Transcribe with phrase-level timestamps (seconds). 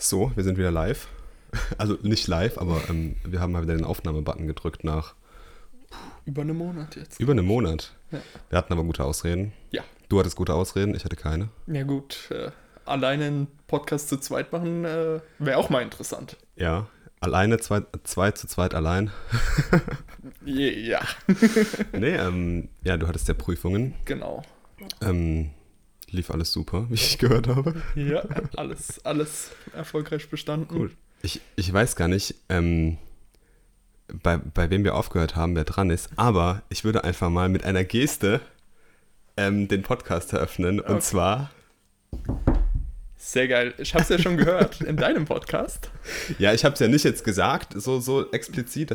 [0.00, 1.08] So, wir sind wieder live.
[1.78, 5.14] Also nicht live, aber ähm, wir haben mal wieder den Aufnahmebutton gedrückt nach
[6.26, 7.18] Über einen Monat jetzt.
[7.18, 7.94] über einem Monat.
[8.10, 8.18] Ja.
[8.50, 9.52] Wir hatten aber gute Ausreden.
[9.70, 9.82] Ja.
[10.10, 11.48] Du hattest gute Ausreden, ich hatte keine.
[11.66, 12.50] Ja gut, äh,
[12.84, 16.36] alleine einen Podcast zu zweit machen äh, wäre auch mal interessant.
[16.56, 16.86] Ja,
[17.20, 19.10] alleine, zwei, zwei zu zweit allein.
[20.44, 21.00] Ja,
[21.92, 23.94] Nee, ähm, ja, du hattest ja Prüfungen.
[24.04, 24.42] genau.
[25.00, 25.50] Ähm,
[26.10, 27.80] lief alles super, wie ich gehört habe.
[27.94, 28.22] Ja,
[28.56, 30.74] alles, alles erfolgreich bestanden.
[30.76, 30.90] Cool.
[31.22, 32.98] Ich, ich weiß gar nicht, ähm,
[34.22, 37.64] bei, bei wem wir aufgehört haben, wer dran ist, aber ich würde einfach mal mit
[37.64, 38.40] einer Geste
[39.36, 40.80] ähm, den Podcast eröffnen.
[40.80, 41.00] Und Okay.
[41.00, 41.50] zwar,
[43.16, 43.74] Sehr geil.
[43.78, 45.90] Ich habe es ja schon gehört in deinem Podcast.
[46.38, 48.90] ja, ich habe es ja nicht jetzt gesagt, so, so explizit,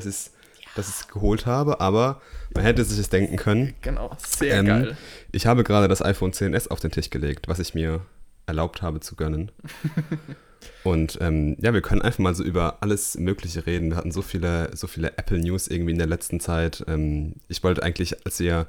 [0.75, 2.21] dass ich es geholt habe, aber
[2.53, 3.73] man hätte sich es denken können.
[3.81, 4.97] Genau, sehr Ähm, geil.
[5.31, 8.01] Ich habe gerade das iPhone 10s auf den Tisch gelegt, was ich mir
[8.45, 9.51] erlaubt habe zu gönnen.
[10.83, 13.89] Und ähm, ja, wir können einfach mal so über alles Mögliche reden.
[13.89, 16.83] Wir hatten so viele, so viele Apple News irgendwie in der letzten Zeit.
[16.87, 18.67] Ähm, ich wollte eigentlich, als wir,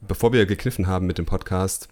[0.00, 1.88] bevor wir gekniffen haben mit dem Podcast,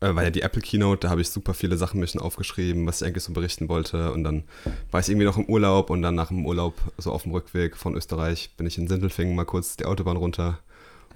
[0.00, 3.00] war ja die Apple Keynote, da habe ich super viele Sachen mir schon aufgeschrieben, was
[3.02, 4.12] ich eigentlich so berichten wollte.
[4.12, 4.44] Und dann
[4.90, 7.76] war ich irgendwie noch im Urlaub und dann nach dem Urlaub, so auf dem Rückweg
[7.76, 10.58] von Österreich, bin ich in Sindelfingen mal kurz die Autobahn runter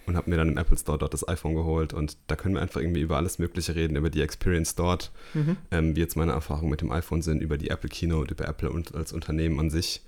[0.07, 1.95] und habe mir dann im Apple Store dort das iPhone geholt.
[1.95, 5.57] Und da können wir einfach irgendwie über alles Mögliche reden, über die Experience dort, Mhm.
[5.71, 8.71] ähm, wie jetzt meine Erfahrungen mit dem iPhone sind, über die Apple Keynote, über Apple
[8.71, 10.03] und als Unternehmen an sich.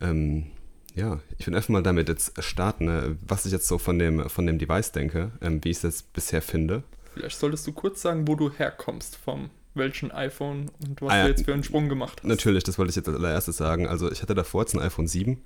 [0.00, 0.46] Ähm,
[0.94, 4.28] ja, ich will einfach mal damit jetzt starten, ne, was ich jetzt so von dem,
[4.28, 6.82] von dem Device denke, ähm, wie ich es jetzt bisher finde.
[7.14, 11.22] Vielleicht solltest du kurz sagen, wo du herkommst, vom welchen iPhone und was Ah, ja.
[11.24, 12.24] du jetzt für einen Sprung gemacht hast.
[12.28, 13.86] Natürlich, das wollte ich jetzt als allererstes sagen.
[13.86, 15.40] Also ich hatte davor jetzt ein iPhone 7.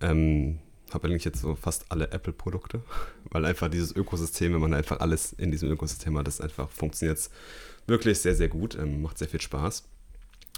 [0.00, 0.58] Ähm,
[0.92, 2.80] habe eigentlich jetzt so fast alle Apple-Produkte,
[3.30, 7.18] weil einfach dieses Ökosystem, wenn man einfach alles in diesem Ökosystem hat, das einfach funktioniert
[7.86, 9.84] wirklich sehr, sehr gut, ähm, macht sehr viel Spaß.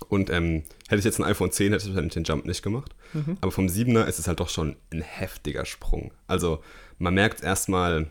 [0.08, 2.94] Und ähm, hätte ich jetzt ein iPhone 10, hätte ich wahrscheinlich den Jump nicht gemacht.
[3.12, 3.36] Mhm.
[3.40, 6.12] Aber vom 7er ist es halt doch schon ein heftiger Sprung.
[6.26, 6.62] Also
[6.98, 8.06] man merkt erstmal,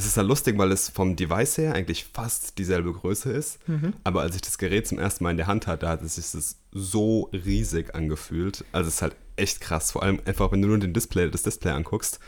[0.00, 3.68] es ist halt lustig, weil es vom Device her eigentlich fast dieselbe Größe ist.
[3.68, 3.92] Mhm.
[4.02, 6.30] Aber als ich das Gerät zum ersten Mal in der Hand hatte, hat es sich
[6.32, 8.64] das so riesig angefühlt.
[8.72, 9.92] Also es ist halt echt krass.
[9.92, 12.18] Vor allem einfach, wenn du nur den Display, das Display anguckst,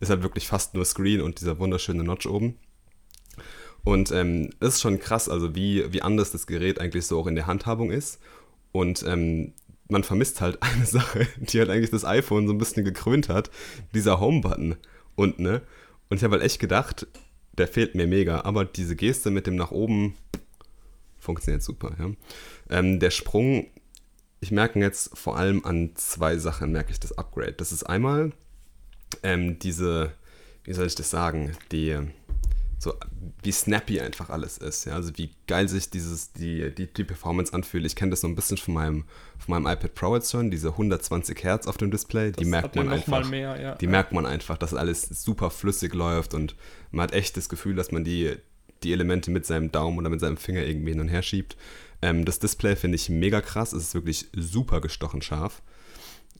[0.00, 2.56] ist halt wirklich fast nur Screen und dieser wunderschöne Notch oben.
[3.84, 7.26] Und ähm, es ist schon krass, also wie, wie anders das Gerät eigentlich so auch
[7.26, 8.20] in der Handhabung ist.
[8.72, 9.52] Und ähm,
[9.88, 13.50] man vermisst halt eine Sache, die halt eigentlich das iPhone so ein bisschen gekrönt hat,
[13.92, 14.76] dieser Home-Button
[15.14, 15.60] unten, ne?
[16.08, 17.06] Und ich habe halt echt gedacht,
[17.52, 20.14] der fehlt mir mega, aber diese Geste mit dem nach oben
[21.18, 22.10] funktioniert super, ja.
[22.70, 23.66] Ähm, der Sprung,
[24.40, 27.52] ich merke jetzt vor allem an zwei Sachen, merke ich das Upgrade.
[27.52, 28.32] Das ist einmal
[29.22, 30.12] ähm, diese,
[30.64, 31.98] wie soll ich das sagen, die,
[32.78, 32.94] so
[33.42, 37.52] wie snappy einfach alles ist, ja, also wie geil sich dieses, die, die, die Performance
[37.52, 37.84] anfühlt.
[37.84, 39.04] Ich kenne das so ein bisschen von meinem,
[39.38, 42.64] von meinem iPad Pro jetzt schon, diese 120 Hertz auf dem Display, die Das merkt
[42.68, 43.28] hat ja man einfach.
[43.28, 43.74] mehr, ja.
[43.74, 46.54] Die merkt man einfach, dass alles super flüssig läuft und
[46.90, 48.36] man hat echt das Gefühl, dass man die,
[48.84, 51.56] die Elemente mit seinem Daumen oder mit seinem Finger irgendwie hin und her schiebt.
[52.00, 55.62] Ähm, das Display finde ich mega krass, es ist wirklich super gestochen scharf.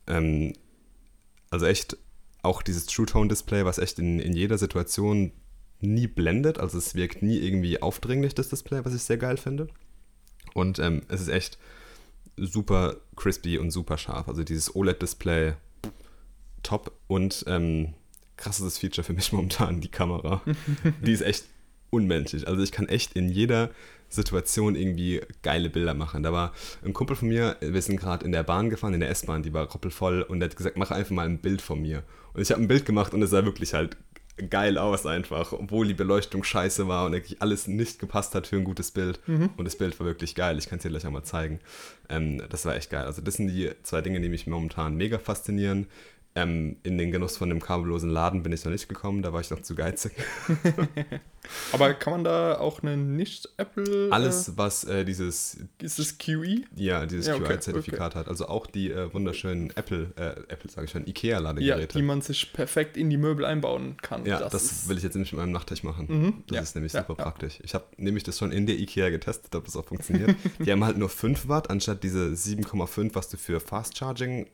[0.06, 0.53] Ähm,
[1.50, 1.97] also echt
[2.43, 5.32] auch dieses True Tone Display, was echt in, in jeder Situation
[5.81, 9.69] nie blendet, also es wirkt nie irgendwie aufdringlich, das Display, was ich sehr geil finde.
[10.55, 11.59] Und ähm, es ist echt
[12.37, 14.28] super crispy und super scharf.
[14.28, 15.55] Also dieses OLED-Display
[16.62, 17.94] top und ähm,
[18.37, 20.43] krasses Feature für mich momentan, die Kamera.
[21.05, 21.44] die ist echt
[21.91, 22.47] unmenschlich.
[22.47, 23.71] Also ich kann echt in jeder
[24.11, 26.22] Situation irgendwie geile Bilder machen.
[26.22, 26.53] Da war
[26.84, 29.53] ein Kumpel von mir, wir sind gerade in der Bahn gefahren, in der S-Bahn, die
[29.53, 32.05] war rappelvoll und der hat gesagt, mach einfach mal ein Bild von mir.
[32.33, 33.97] Und ich habe ein Bild gemacht und es sah wirklich halt
[34.50, 38.56] geil aus einfach, obwohl die Beleuchtung scheiße war und eigentlich alles nicht gepasst hat für
[38.56, 39.21] ein gutes Bild.
[39.56, 40.59] Und das Bild war wirklich geil.
[40.59, 41.60] Ich kann es dir gleich einmal zeigen.
[42.09, 43.04] Ähm, das war echt geil.
[43.04, 45.87] Also das sind die zwei Dinge, die mich momentan mega faszinieren.
[46.34, 49.41] Ähm, in den Genuss von dem kabellosen Laden bin ich noch nicht gekommen, da war
[49.41, 50.12] ich noch zu geizig.
[51.72, 54.08] Aber kann man da auch eine Nicht-Apple...
[54.11, 56.62] Alles, was äh, dieses, Ist es QE?
[56.76, 60.85] ja, dieses Ja, okay, QI-Zertifikat hat, also auch die äh, wunderschönen Apple, äh, Apple sage
[60.85, 61.97] ich schon, Ja, Ikea-Ladegeräte.
[61.99, 64.26] die man sich perfekt in die Möbel einbauen kann.
[64.26, 66.06] Ja, das, ist- will ich jetzt nämlich mit meinem Nachttisch machen.
[66.08, 67.25] Mhm, Das ja, ist nämlich ja, super ja.
[67.25, 67.58] praktisch.
[67.62, 70.37] Ich habe nämlich das schon in der Ikea getestet, ob das auch funktioniert.
[70.58, 74.47] die haben halt nur 5 Watt anstatt diese 7,5, was du für Fast Charging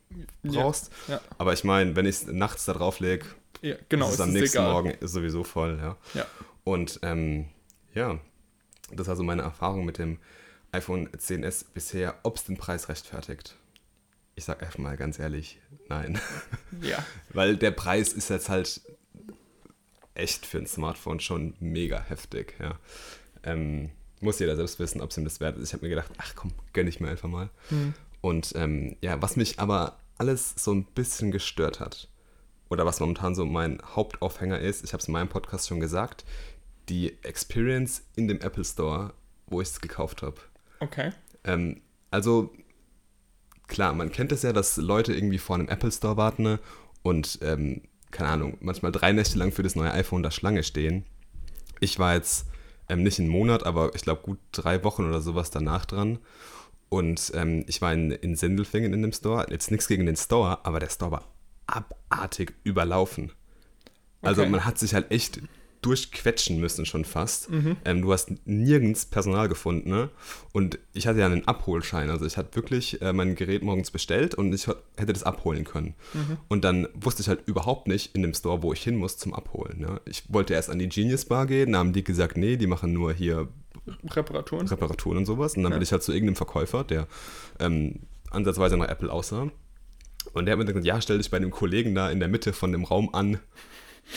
[0.45, 0.93] brauchst.
[1.09, 3.27] Ja, Aber ich meine, wenn ich es nachts da drauf lege,
[3.63, 4.09] ja, genau.
[4.09, 4.73] ist es am nächsten egal.
[4.73, 5.79] Morgen sowieso voll.
[5.81, 5.97] Ja.
[6.15, 6.27] Ja.
[6.65, 7.47] Und ähm,
[7.95, 8.19] ja,
[8.91, 10.19] das ist also meine Erfahrung mit dem
[10.73, 13.57] iPhone 10s bisher, ob es den Preis rechtfertigt.
[14.35, 16.21] Ich sag einfach mal ganz ehrlich, nein.
[16.81, 17.05] Ja.
[17.31, 18.81] Weil der Preis ist jetzt halt
[20.15, 22.79] echt für ein Smartphone schon mega heftig, ja.
[23.45, 23.91] Ähm,
[24.21, 25.69] muss jeder selbst wissen, ob es ihm das wert ist.
[25.69, 27.51] Ich habe mir gedacht, ach komm, gönn ich mir einfach mal.
[27.69, 27.95] Hm.
[28.21, 32.09] Und ähm, ja, was mich aber alles so ein bisschen gestört hat,
[32.69, 36.25] oder was momentan so mein Hauptaufhänger ist, ich habe es in meinem Podcast schon gesagt,
[36.89, 39.15] die Experience in dem Apple Store,
[39.47, 40.37] wo ich es gekauft habe.
[40.81, 41.13] Okay.
[41.45, 41.81] Ähm,
[42.11, 42.53] also,
[43.67, 46.61] klar, man kennt es ja, dass Leute irgendwie vor einem Apple Store warten ne?
[47.03, 51.05] und, ähm, keine Ahnung, manchmal drei Nächte lang für das neue iPhone da Schlange stehen.
[51.81, 52.47] Ich war jetzt
[52.89, 56.19] ähm, nicht einen Monat, aber ich glaube gut drei Wochen oder sowas danach dran.
[56.95, 59.47] Und ähm, ich war in, in Sindelfingen in dem Store.
[59.51, 61.25] Jetzt nichts gegen den Store, aber der Store war
[61.67, 63.33] abartig überlaufen.
[64.23, 64.51] Also Okay.
[64.51, 65.41] man hat sich halt echt
[65.85, 67.49] durchquetschen müssen schon fast.
[67.85, 69.91] Ähm, du hast nirgends Personal gefunden.
[69.91, 70.09] Ne?
[70.53, 72.11] Und ich hatte ja einen Abholschein.
[72.11, 75.95] Also ich hatte wirklich äh, mein Gerät morgens bestellt und ich hätte das abholen können.
[76.49, 79.35] Und dann wusste ich halt überhaupt nicht in dem Store, wo ich hin muss zum
[79.35, 79.81] Abholen.
[79.81, 80.01] Ne?
[80.07, 82.93] Ich wollte erst an die Genius Bar gehen, da haben die gesagt, nee, die machen
[82.93, 83.49] nur hier
[84.11, 84.67] Reparaturen.
[84.67, 85.57] Reparaturen und sowas.
[85.57, 85.79] Und dann Ja.
[85.79, 87.07] bin ich halt zu irgendeinem Verkäufer, der
[87.61, 88.01] ähm,
[88.31, 89.51] ansatzweise nach Apple aussah.
[90.33, 92.53] Und der hat mir gesagt, ja, stell dich bei dem Kollegen da in der Mitte
[92.55, 93.39] von dem Raum an,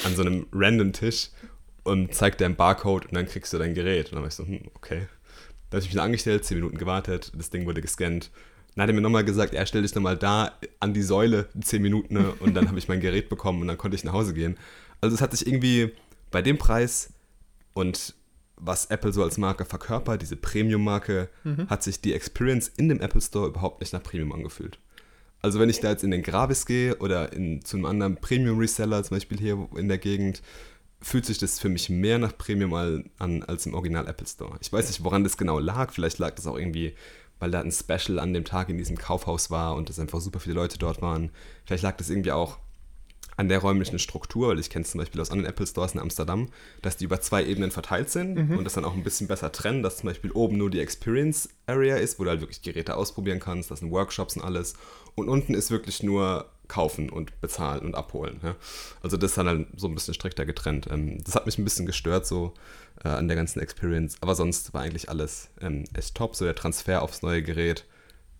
[0.05, 1.29] an so einem random Tisch
[1.87, 4.07] und zeigt dir einen Barcode und dann kriegst du dein Gerät.
[4.07, 5.07] Und dann war ich so, hm, okay.
[5.69, 8.29] Da habe ich mich angestellt, 10 Minuten gewartet, das Ding wurde gescannt.
[8.75, 11.81] Dann hat er mir nochmal gesagt, er stell dich nochmal da an die Säule, 10
[11.81, 12.33] Minuten, ne?
[12.39, 14.57] und dann habe ich mein Gerät bekommen und dann konnte ich nach Hause gehen.
[15.01, 15.91] Also es hat sich irgendwie
[16.31, 17.11] bei dem Preis
[17.73, 18.15] und
[18.55, 21.29] was Apple so als Marke verkörpert, diese Premium-Marke,
[21.69, 24.79] hat sich die Experience in dem Apple Store überhaupt nicht nach Premium angefühlt.
[25.41, 29.03] Also wenn ich da jetzt in den Gravis gehe oder in, zu einem anderen Premium-Reseller,
[29.03, 30.41] zum Beispiel hier in der Gegend,
[31.07, 32.73] fühlt sich das für mich mehr nach Premium
[33.17, 34.57] an als im Original Apple Store.
[34.59, 35.93] Ich weiß nicht, woran das genau lag.
[35.93, 36.95] Vielleicht lag das auch irgendwie,
[37.39, 40.41] weil da ein Special an dem Tag in diesem Kaufhaus war und es einfach super
[40.41, 41.31] viele Leute dort waren.
[41.65, 42.59] Vielleicht lag das irgendwie auch
[43.37, 46.01] an der räumlichen Struktur, weil ich kenne es zum Beispiel aus anderen Apple Stores in
[46.01, 46.49] Amsterdam,
[46.81, 49.83] dass die über zwei Ebenen verteilt sind und das dann auch ein bisschen besser trennen,
[49.83, 53.39] dass zum Beispiel oben nur die Experience Area ist, wo du halt wirklich Geräte ausprobieren
[53.39, 54.73] kannst, das sind Workshops und alles
[55.15, 58.39] und unten ist wirklich nur kaufen und bezahlen und abholen.
[58.43, 58.55] Ja?
[59.01, 60.87] Also das ist dann halt so ein bisschen strikter getrennt.
[60.89, 62.53] Ähm, das hat mich ein bisschen gestört so
[63.03, 66.55] äh, an der ganzen Experience, aber sonst war eigentlich alles ähm, echt top, so der
[66.55, 67.85] Transfer aufs neue Gerät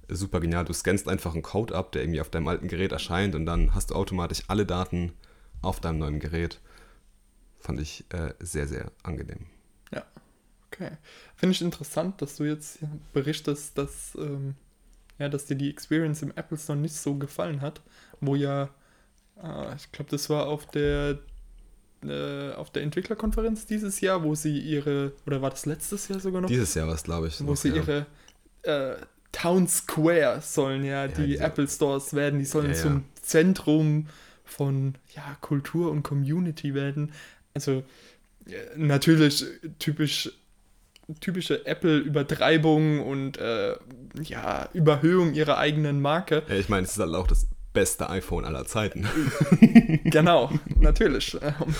[0.09, 0.65] super genial.
[0.65, 3.73] Du scannst einfach einen Code ab, der irgendwie auf deinem alten Gerät erscheint und dann
[3.73, 5.13] hast du automatisch alle Daten
[5.61, 6.59] auf deinem neuen Gerät.
[7.59, 9.47] Fand ich äh, sehr, sehr angenehm.
[9.91, 10.03] Ja.
[10.71, 10.91] Okay.
[11.35, 12.79] Finde ich interessant, dass du jetzt
[13.13, 14.55] berichtest, dass, ähm,
[15.19, 17.81] ja, dass dir die Experience im Apple Store nicht so gefallen hat,
[18.21, 18.69] wo ja,
[19.41, 21.19] äh, ich glaube, das war auf der
[22.03, 26.41] äh, auf der Entwicklerkonferenz dieses Jahr, wo sie ihre, oder war das letztes Jahr sogar
[26.41, 26.47] noch?
[26.47, 27.45] Dieses Jahr war es, glaube ich.
[27.45, 27.75] wo sie ja.
[27.77, 28.05] ihre
[28.61, 28.95] äh,
[29.31, 32.81] Town Square sollen ja, die diese- Apple Stores werden, die sollen Ja, ja.
[32.81, 34.07] zum Zentrum
[34.45, 37.11] von ja, Kultur und Community werden.
[37.55, 37.83] Also
[38.45, 39.43] äh, natürlich
[39.79, 40.31] typisch
[41.19, 43.75] typische Apple-Übertreibung und äh,
[44.21, 46.43] ja, Überhöhung ihrer eigenen Marke.
[46.47, 49.07] Ja, ich meine, es ist halt auch das beste iPhone aller Zeiten.
[50.05, 51.37] genau, natürlich.
[51.41, 51.75] Ähm,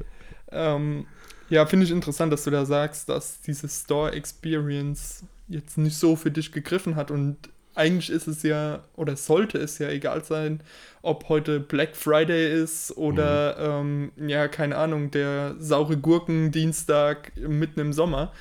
[0.52, 1.06] ähm,
[1.48, 6.16] ja, finde ich interessant, dass du da sagst, dass diese Store Experience jetzt nicht so
[6.16, 7.36] für dich gegriffen hat und
[7.74, 10.62] eigentlich ist es ja oder sollte es ja egal sein,
[11.00, 17.92] ob heute Black Friday ist oder ähm, ja, keine Ahnung, der saure Gurken-Dienstag mitten im
[17.92, 18.32] Sommer.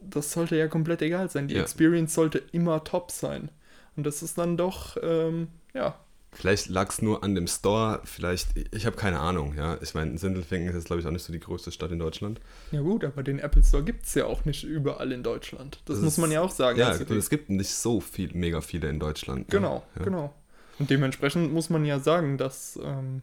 [0.00, 1.48] Das sollte ja komplett egal sein.
[1.48, 1.62] Die Ja.
[1.62, 3.50] Experience sollte immer top sein.
[3.96, 5.98] Und das ist dann doch, ähm, ja,
[6.36, 9.78] Vielleicht lag es nur an dem Store, vielleicht, ich habe keine Ahnung, ja.
[9.80, 12.40] Ich meine, Sindelfingen ist jetzt, glaube ich, auch nicht so die größte Stadt in Deutschland.
[12.72, 15.80] Ja gut, aber den Apple Store gibt es ja auch nicht überall in Deutschland.
[15.86, 16.78] Das, Das muss man ja auch sagen.
[16.78, 19.40] Ja, Also es gibt nicht so viel, mega viele in Deutschland.
[19.40, 19.44] ne?
[19.48, 20.04] genau, ja.
[20.04, 20.34] genau.
[20.78, 23.22] Und dementsprechend muss man ja sagen, dass, ähm,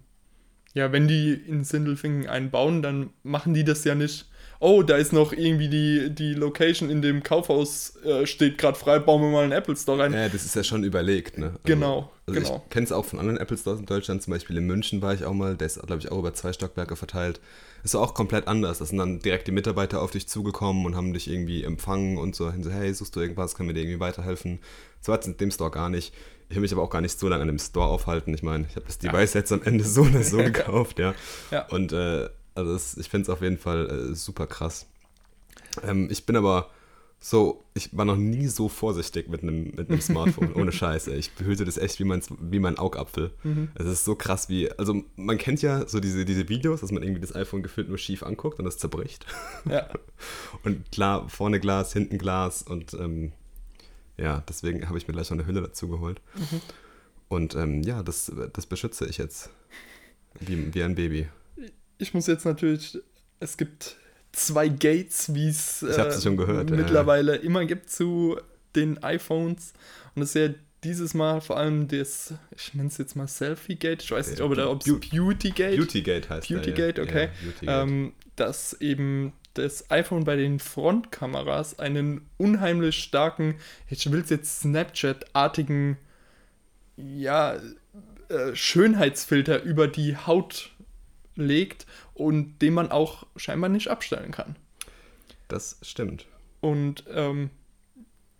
[0.73, 4.27] ja, wenn die in Sindelfingen einen bauen, dann machen die das ja nicht.
[4.65, 8.97] Oh, da ist noch irgendwie die, die Location in dem Kaufhaus, äh, steht gerade frei,
[8.99, 10.13] bauen wir mal einen Apple Store rein.
[10.13, 11.47] Ja, das ist ja schon überlegt, ne?
[11.47, 12.63] Also, Genau, Also genau.
[12.63, 15.13] ich kenne es auch von anderen Apple Stores in Deutschland, zum Beispiel in München war
[15.13, 17.41] ich auch mal, der ist, glaube ich, auch über zwei Stockwerke verteilt.
[17.83, 18.77] Ist auch komplett anders.
[18.79, 22.33] Da sind dann direkt die Mitarbeiter auf dich zugekommen und haben dich irgendwie empfangen und
[22.33, 24.59] so, hin so hey, suchst du irgendwas, können wir dir irgendwie weiterhelfen?
[25.01, 26.13] So hat es in dem Store gar nicht.
[26.47, 28.33] Ich will mich aber auch gar nicht so lange an dem Store aufhalten.
[28.33, 31.13] Ich meine, ich habe das Device jetzt am Ende so oder so gekauft, ja.
[31.51, 31.65] Ja.
[31.67, 34.85] Und äh, also es, ich finde es auf jeden Fall äh, super krass.
[35.83, 36.69] Ähm, ich bin aber
[37.19, 41.15] so, ich war noch nie so vorsichtig mit einem, mit Smartphone, ohne Scheiße.
[41.15, 43.31] Ich behüte das echt wie mein, wie mein Augapfel.
[43.43, 43.69] Mhm.
[43.75, 47.01] Es ist so krass wie, also man kennt ja so diese, diese Videos, dass man
[47.01, 49.25] irgendwie das iPhone gefühlt nur schief anguckt und es zerbricht.
[49.69, 49.87] Ja,
[50.63, 53.31] Und klar, vorne Glas, hinten Glas und ähm,
[54.17, 56.21] ja, deswegen habe ich mir gleich noch eine Hülle dazu geholt.
[56.35, 56.61] Mhm.
[57.29, 59.49] Und ähm, ja, das, das beschütze ich jetzt
[60.39, 61.27] wie, wie ein Baby.
[62.03, 62.99] Ich muss jetzt natürlich,
[63.39, 63.95] es gibt
[64.31, 65.83] zwei Gates, wie es
[66.21, 68.37] schon gehört, ja, mittlerweile immer gibt zu
[68.75, 69.73] den iPhones.
[70.15, 74.03] Und das ist ja dieses Mal vor allem das, ich nenne es jetzt mal Selfie-Gate,
[74.03, 77.07] ich weiß nicht, ob es Beau- Beauty-Gate Beautygate heißt Beautygate, ja.
[77.07, 77.23] okay.
[77.23, 77.81] Ja, Beautygate.
[77.81, 83.55] ähm, dass eben das iPhone bei den Frontkameras einen unheimlich starken,
[83.89, 85.97] ich will es jetzt Snapchat-artigen,
[86.97, 87.55] ja,
[88.29, 90.71] äh, Schönheitsfilter über die Haut
[91.35, 94.55] legt und den man auch scheinbar nicht abstellen kann.
[95.47, 96.25] das stimmt.
[96.61, 97.49] Und ähm,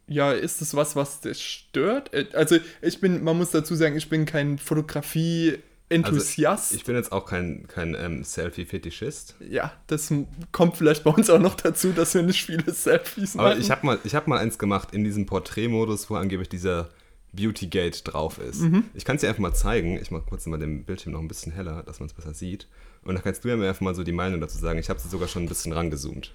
[0.08, 2.14] ja, ist es was, was dich stört?
[2.14, 6.74] Äh, Also ich bin, man muss dazu sagen, ich bin kein Fotografie-Enthusiast.
[6.76, 9.36] Ich bin jetzt auch kein, kein ähm, Selfie-Fetischist.
[9.50, 10.14] ja, das
[10.52, 13.62] kommt vielleicht bei uns auch noch dazu, dass wir nicht viele Selfies Aber machen.
[13.62, 16.90] ich habe mal, ich hab mal eins gemacht in diesem Porträtmodus, wo angeblich dieser
[17.34, 18.62] Beautygate drauf ist.
[18.62, 18.86] Mhm.
[18.94, 19.98] Ich kann es dir einfach mal zeigen.
[20.02, 22.68] Ich mache kurz mal den Bildschirm noch ein bisschen heller, dass man es besser sieht.
[23.04, 24.80] Und dann kannst du ja mir einfach mal so die Meinung dazu sagen.
[24.80, 26.34] Ich habe sie sogar schon ein bisschen rangezoomt.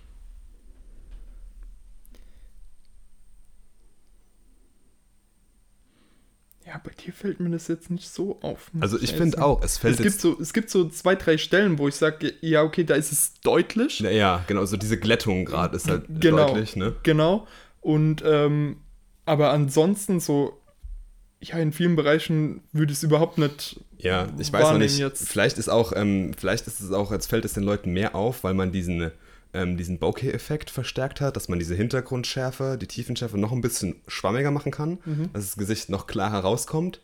[6.68, 8.70] ja, bei dir fällt mir das jetzt nicht so auf.
[8.78, 10.20] Also ich finde auch, es fällt Es gibt, jetzt...
[10.20, 13.40] so, es gibt so zwei, drei Stellen, wo ich sage, ja, okay, da ist es
[13.40, 14.00] deutlich.
[14.00, 16.46] Ja, ja, genau, so diese Glättung gerade ist halt Genau.
[16.48, 16.94] deutlich, ne?
[17.04, 17.46] Genau.
[17.80, 18.76] Und ähm,
[19.24, 20.60] aber ansonsten so,
[21.40, 23.80] ja, in vielen Bereichen würde ich es überhaupt nicht.
[23.98, 24.98] Ja, ich weiß noch nicht.
[24.98, 25.28] jetzt.
[25.28, 28.44] Vielleicht ist auch, ähm, vielleicht ist es auch, jetzt fällt es den Leuten mehr auf,
[28.44, 29.10] weil man diesen,
[29.54, 34.50] ähm, diesen Bokeh-Effekt verstärkt hat, dass man diese Hintergrundschärfe, die Tiefenschärfe noch ein bisschen schwammiger
[34.50, 35.30] machen kann, Mhm.
[35.32, 37.00] dass das Gesicht noch klar herauskommt.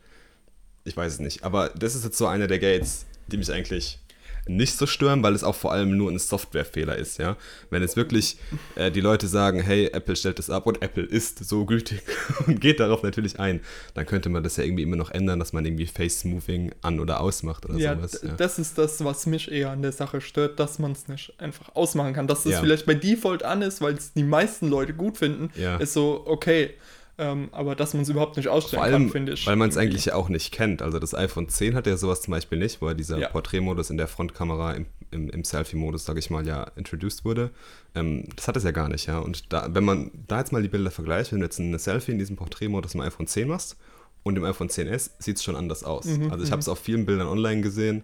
[0.85, 1.45] Ich weiß es nicht.
[1.45, 3.99] Aber das ist jetzt so einer der Gates, die mich eigentlich
[4.47, 7.37] nicht so stören, weil es auch vor allem nur ein Softwarefehler ist, ja.
[7.71, 8.37] Wenn jetzt wirklich
[8.77, 12.03] äh, die Leute sagen, hey, Apple stellt das ab und Apple ist so gütig
[12.47, 13.61] und geht darauf natürlich ein,
[13.95, 17.21] dann könnte man das ja irgendwie immer noch ändern, dass man irgendwie Face-Moving an- oder
[17.21, 18.21] ausmacht oder Ja, sowas.
[18.23, 18.33] Ja.
[18.37, 21.75] das ist das, was mich eher an der Sache stört, dass man es nicht einfach
[21.75, 22.27] ausmachen kann.
[22.27, 22.61] Dass es Ja.
[22.61, 25.77] vielleicht bei Default an ist, weil es die meisten Leute gut finden, Ja.
[25.79, 26.71] ist so okay.
[27.17, 29.47] Ähm, aber dass man es überhaupt nicht ausstellen allem, kann, finde ich.
[29.47, 30.83] weil man es eigentlich auch nicht kennt.
[30.83, 33.29] Also das iPhone 10 hat ja sowas zum Beispiel nicht, ja dieser Ja.
[33.29, 37.51] Porträtmodus in der Frontkamera im, im, im Selfie-Modus, sage ich mal, ja introduced wurde.
[37.95, 39.21] Ähm, das hat es ja gar nicht, ja.
[39.21, 42.13] Und da, wenn man da jetzt mal die Bilder vergleicht, wenn du jetzt eine Selfie
[42.13, 43.77] in diesem Porträtmodus im iPhone 10 machst
[44.25, 46.07] und im iPhone 10s, sieht es schon anders aus.
[46.07, 48.03] Mhm, also ich habe es auf vielen Bildern online gesehen.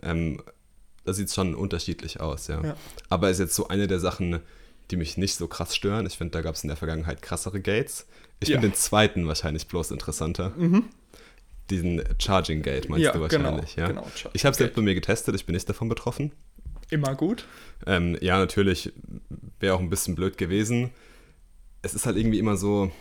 [0.00, 0.40] Ähm,
[1.04, 2.62] da sieht es schon unterschiedlich aus, ja.
[2.64, 2.76] Ja.
[3.08, 4.40] Aber ist jetzt so eine der Sachen,
[4.90, 6.06] die mich nicht so krass stören.
[6.06, 8.06] Ich finde, da gab es in der Vergangenheit krassere Gates.
[8.40, 8.56] Ich Ja.
[8.56, 10.52] finde den zweiten wahrscheinlich bloß interessanter.
[11.70, 13.88] Diesen Charging Gate meinst Ja, du genau, wahrscheinlich, ja?
[13.88, 16.32] genau, ich habe es selbst bei mir getestet, ich bin nicht davon betroffen.
[16.90, 17.46] immer gut.
[17.86, 18.92] Ähm, ja, natürlich
[19.60, 20.90] wäre auch ein bisschen blöd gewesen.
[21.80, 22.92] Es ist halt irgendwie immer so.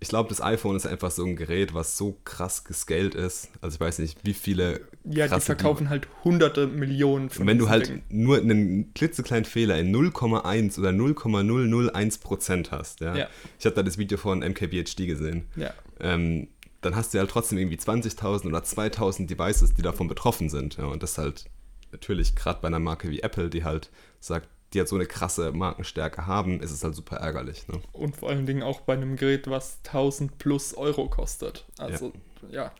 [0.00, 3.50] Ich glaube, das iPhone ist einfach so ein Gerät, was so krass gescaled ist.
[3.60, 4.82] Also ich weiß nicht, wie viele.
[5.04, 8.02] Ja, die verkaufen halt hunderte Millionen von Und wenn du halt Dingen.
[8.08, 13.16] nur einen klitzekleinen Fehler in 0,1 oder 0,001 Prozent hast, ja.
[13.16, 13.28] Ja.
[13.58, 15.46] Ich habe da das Video von MKBHD gesehen.
[15.56, 15.74] Ja.
[15.98, 16.48] Ähm,
[16.80, 20.76] dann hast du halt trotzdem irgendwie 20.000 oder 2.000 Devices, die davon betroffen sind.
[20.76, 20.84] Ja.
[20.84, 21.46] Und das halt
[21.90, 23.90] natürlich gerade bei einer Marke wie Apple, die halt
[24.20, 27.66] sagt, die halt so eine krasse Markenstärke haben, ist es halt super ärgerlich.
[27.68, 27.80] Ne?
[27.92, 31.64] Und vor allen Dingen auch bei einem Gerät, was 1000 plus Euro kostet.
[31.78, 32.12] Also,
[32.50, 32.70] ja.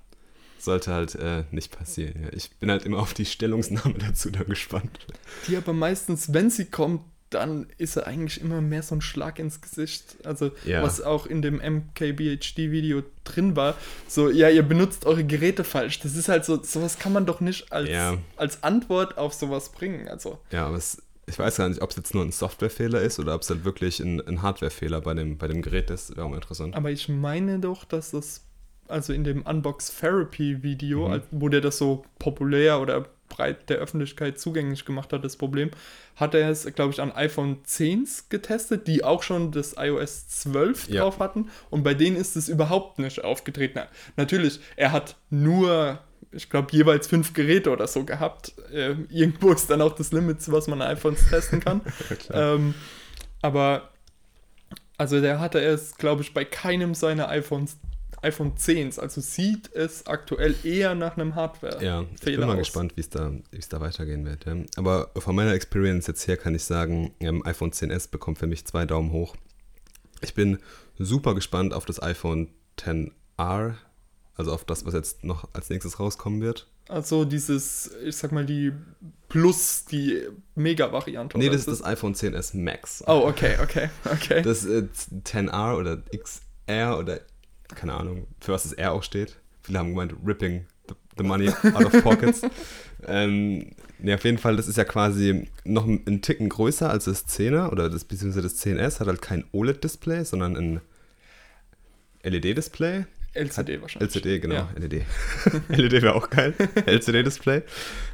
[0.58, 2.24] Sollte halt äh, nicht passieren.
[2.24, 2.28] Ja.
[2.32, 5.06] Ich bin halt immer auf die Stellungsnahme dazu dann gespannt.
[5.46, 9.38] Die aber meistens, wenn sie kommt, dann ist er eigentlich immer mehr so ein Schlag
[9.38, 10.16] ins Gesicht.
[10.24, 10.82] Also, Ja.
[10.82, 13.76] was auch in dem MKBHD-Video drin war.
[14.08, 16.00] So, ja, ihr benutzt eure Geräte falsch.
[16.00, 18.16] Das ist halt so, sowas kann man doch nicht als, Ja.
[18.36, 20.08] als Antwort auf sowas bringen.
[20.08, 23.18] Also, Ja, aber es, ich weiß gar nicht, ob es jetzt nur ein Softwarefehler ist
[23.20, 26.16] oder ob es halt wirklich ein, ein Hardwarefehler bei dem, bei dem Gerät ist.
[26.16, 26.74] Wäre auch mal interessant.
[26.74, 28.44] aber ich meine doch, dass das,
[28.88, 31.12] also in dem Unbox Therapy-Video, Mhm.
[31.12, 35.70] als- wo der das so populär oder breit der Öffentlichkeit zugänglich gemacht hat, das Problem,
[36.16, 40.88] hat er es, glaube ich, an iPhone 10s getestet, die auch schon das iOS 12
[40.88, 41.02] Ja.
[41.02, 41.50] drauf hatten.
[41.68, 43.74] Und bei denen ist es überhaupt nicht aufgetreten.
[43.76, 45.98] Na, natürlich, er hat nur,
[46.32, 48.52] ich glaube, jeweils fünf Geräte oder so gehabt.
[48.72, 51.80] Äh, irgendwo ist dann auch das Limit, was man an iPhones testen kann.
[52.32, 52.74] ähm,
[53.40, 53.90] aber
[54.98, 57.78] also der hatte es, glaube ich, bei keinem seiner iPhones,
[58.20, 58.98] iPhone 10s.
[58.98, 61.82] Also sieht es aktuell eher nach einem Hardware.
[61.82, 62.58] Ja, ich bin mal aus.
[62.58, 64.44] gespannt, wie es da, es da weitergehen wird.
[64.44, 64.56] Ja.
[64.76, 68.66] Aber von meiner Experience jetzt her kann ich sagen, ähm, iPhone 10s bekommt für mich
[68.66, 69.36] zwei Daumen hoch.
[70.20, 70.58] Ich bin
[70.98, 73.74] super gespannt auf das iPhone 10R,
[74.38, 76.66] also auf das, was jetzt noch als nächstes rauskommen wird.
[76.88, 78.72] Also dieses, ich sag mal, die
[79.28, 80.22] Plus, die
[80.54, 81.36] Mega-Variante.
[81.36, 83.04] Nee, das ist das iPhone 10s Max.
[83.06, 84.40] Oh, okay, okay, okay.
[84.40, 84.86] Das äh,
[85.24, 87.20] 10R oder XR oder
[87.74, 89.36] keine Ahnung, für was das R auch steht.
[89.60, 92.40] Viele haben gemeint, ripping the, the money out of pockets.
[93.06, 97.26] ähm, Nee, auf jeden Fall, das ist ja quasi noch ein Ticken größer als das
[97.26, 100.80] 10er oder das, beziehungsweise das 10S, hat halt kein OLED-Display, sondern ein
[102.22, 103.06] LED-Display.
[103.38, 104.14] LCD wahrscheinlich.
[104.14, 104.68] LCD, genau, Ja.
[104.76, 105.04] LED.
[105.68, 106.54] LED wäre auch geil.
[106.86, 107.62] LCD-Display.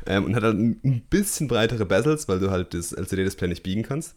[0.06, 3.82] Ähm, und hat halt ein bisschen breitere Bezels, weil du halt das LCD-Display nicht biegen
[3.82, 4.14] kannst.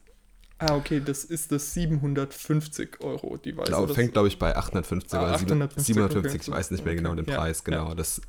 [0.59, 3.65] Ah, okay, das ist das 750 Euro Device.
[3.65, 6.49] Glaub, fängt, glaube ich, bei 850 Ah, oder 850, 750, okay.
[6.51, 7.23] ich weiß nicht mehr genau Okay.
[7.23, 7.71] den Ja, Preis, ja.
[7.77, 7.93] genau.
[7.93, 8.21] Das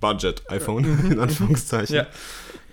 [0.00, 1.96] Budget-iPhone, in Anführungszeichen.
[1.96, 2.06] Ja,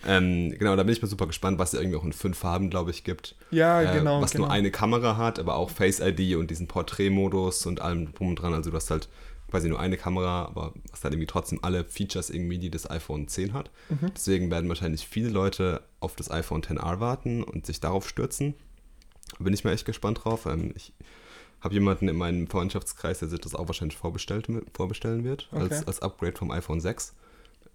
[0.05, 2.69] Ähm, genau, da bin ich mal super gespannt, was es irgendwie auch in fünf Farben,
[2.69, 3.35] glaube ich, gibt.
[3.51, 4.21] ja Äh, genau.
[4.21, 4.45] was genau.
[4.45, 8.35] nur eine Kamera hat, aber auch Face ID und diesen Porträtmodus und allem drum und
[8.35, 8.53] dran.
[8.53, 9.07] Also du hast halt
[9.53, 13.27] quasi nur eine Kamera, aber hast halt irgendwie trotzdem alle Features irgendwie, die das iPhone
[13.27, 13.69] 10 hat.
[13.89, 14.11] Mhm.
[14.15, 18.55] Deswegen werden wahrscheinlich viele Leute auf das iPhone 10R warten und sich darauf stürzen.
[19.37, 20.47] Bin ich mal echt gespannt drauf.
[20.47, 20.91] Ähm, ich
[21.61, 25.83] habe jemanden in meinem Freundschaftskreis, der sich das auch wahrscheinlich vorbestellt, vorbestellen wird, als, Okay.
[25.85, 27.13] als Upgrade vom iPhone 6.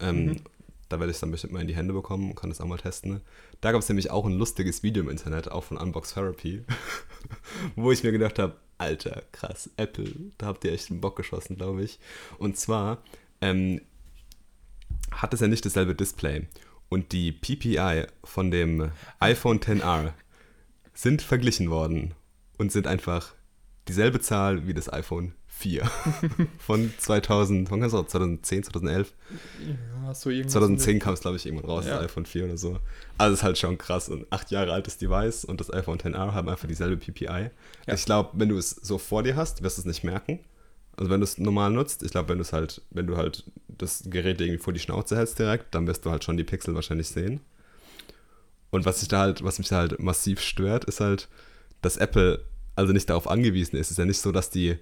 [0.01, 0.37] Ähm, Mhm.
[0.89, 2.67] Da werde ich es dann bestimmt mal in die Hände bekommen und kann das auch
[2.67, 3.13] mal testen.
[3.13, 3.21] ne?
[3.61, 6.65] Da gab es nämlich auch ein lustiges Video im Internet, auch von Unbox Therapy,
[7.77, 11.57] wo ich mir gedacht habe, Alter, krass, Apple, da habt ihr echt einen Bock geschossen,
[11.57, 11.99] glaube ich.
[12.39, 13.03] Und zwar
[13.41, 13.81] ähm,
[15.11, 16.47] hat es ja nicht dasselbe Display.
[16.89, 20.13] Und die PPI von dem iPhone 10R
[20.95, 22.15] sind verglichen worden
[22.57, 23.35] und sind einfach
[23.89, 25.83] dieselbe Zahl wie das iPhone 4
[26.59, 28.07] von 2000, wann kam es raus?
[28.09, 29.13] 2010, 2011?
[30.07, 31.97] Ja, so irgendwas 2010 kam es, glaube ich, irgendwann raus, Ja.
[31.97, 32.79] das iPhone 4 oder so.
[33.19, 34.09] Also ist halt schon krass.
[34.09, 37.51] Und acht Jahre altes Device und das iPhone 10R haben einfach dieselbe PPI.
[37.87, 37.95] Ja.
[37.95, 40.39] Ich glaube, wenn du es so vor dir hast, wirst du es nicht merken.
[40.97, 43.45] Also wenn du es normal nutzt, ich glaube, wenn du es halt, wenn du halt
[43.69, 46.75] das Gerät irgendwie vor die Schnauze hältst direkt, dann wirst du halt schon die Pixel
[46.75, 47.41] wahrscheinlich sehen.
[48.71, 51.29] Und was ich da halt, was mich da halt massiv stört, ist halt,
[51.83, 53.87] dass Apple also nicht darauf angewiesen ist.
[53.89, 54.77] Es ist ja nicht so, dass die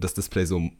[0.00, 0.70] das Display so,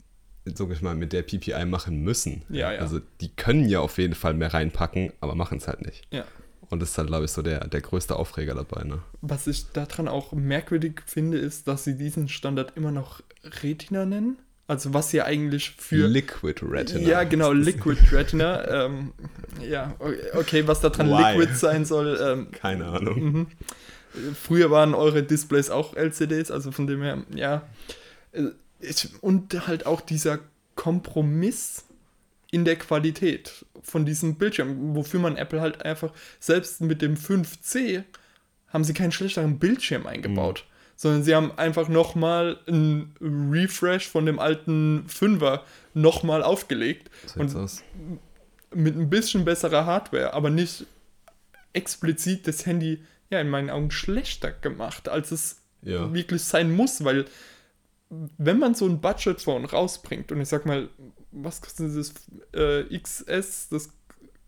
[0.45, 2.43] sag ich mal, mit der PPI machen müssen.
[2.49, 2.81] Ja, ja.
[2.81, 6.07] Also die können ja auf jeden Fall mehr reinpacken, aber machen es halt nicht.
[6.11, 6.25] Ja.
[6.71, 8.85] Und das ist halt, glaube ich, so der, der größte Aufreger dabei.
[8.85, 9.01] Ne?
[9.23, 13.23] Was ich daran auch merkwürdig finde, ist, dass sie diesen Standard immer noch
[13.63, 14.39] Retina nennen.
[14.69, 16.07] Also was ja eigentlich für...
[16.07, 17.01] Liquid Retina.
[17.01, 18.85] Ja, genau, Liquid Retina.
[18.87, 19.13] ähm,
[19.69, 19.97] ja,
[20.35, 21.39] okay, was daran Why?
[21.39, 22.17] Liquid sein soll.
[22.23, 23.21] Ähm, Keine Ahnung.
[23.21, 23.47] mhm.
[24.41, 27.63] Früher waren eure Displays auch LCDs, also von dem her, ja.
[29.21, 30.39] Und halt auch dieser
[30.75, 31.85] Kompromiss
[32.51, 38.05] in der Qualität von diesem Bildschirm, wofür man Apple halt einfach, selbst mit dem 5C,
[38.69, 40.65] haben sie keinen schlechteren Bildschirm eingebaut.
[40.97, 45.61] Sondern sie haben einfach nochmal einen Refresh von dem alten 5er
[45.95, 47.11] nochmal aufgelegt.
[47.37, 47.83] Und aus.
[48.75, 50.87] mit ein bisschen besserer Hardware, aber nicht
[51.73, 56.13] explizit das Handy ja in meinen Augen schlechter gemacht, als es Ja.
[56.13, 57.25] wirklich sein muss, weil
[58.39, 60.89] wenn man so ein Budget-Phone rausbringt und ich sag mal,
[61.33, 62.13] was kostet dieses
[62.53, 63.91] äh, XS, das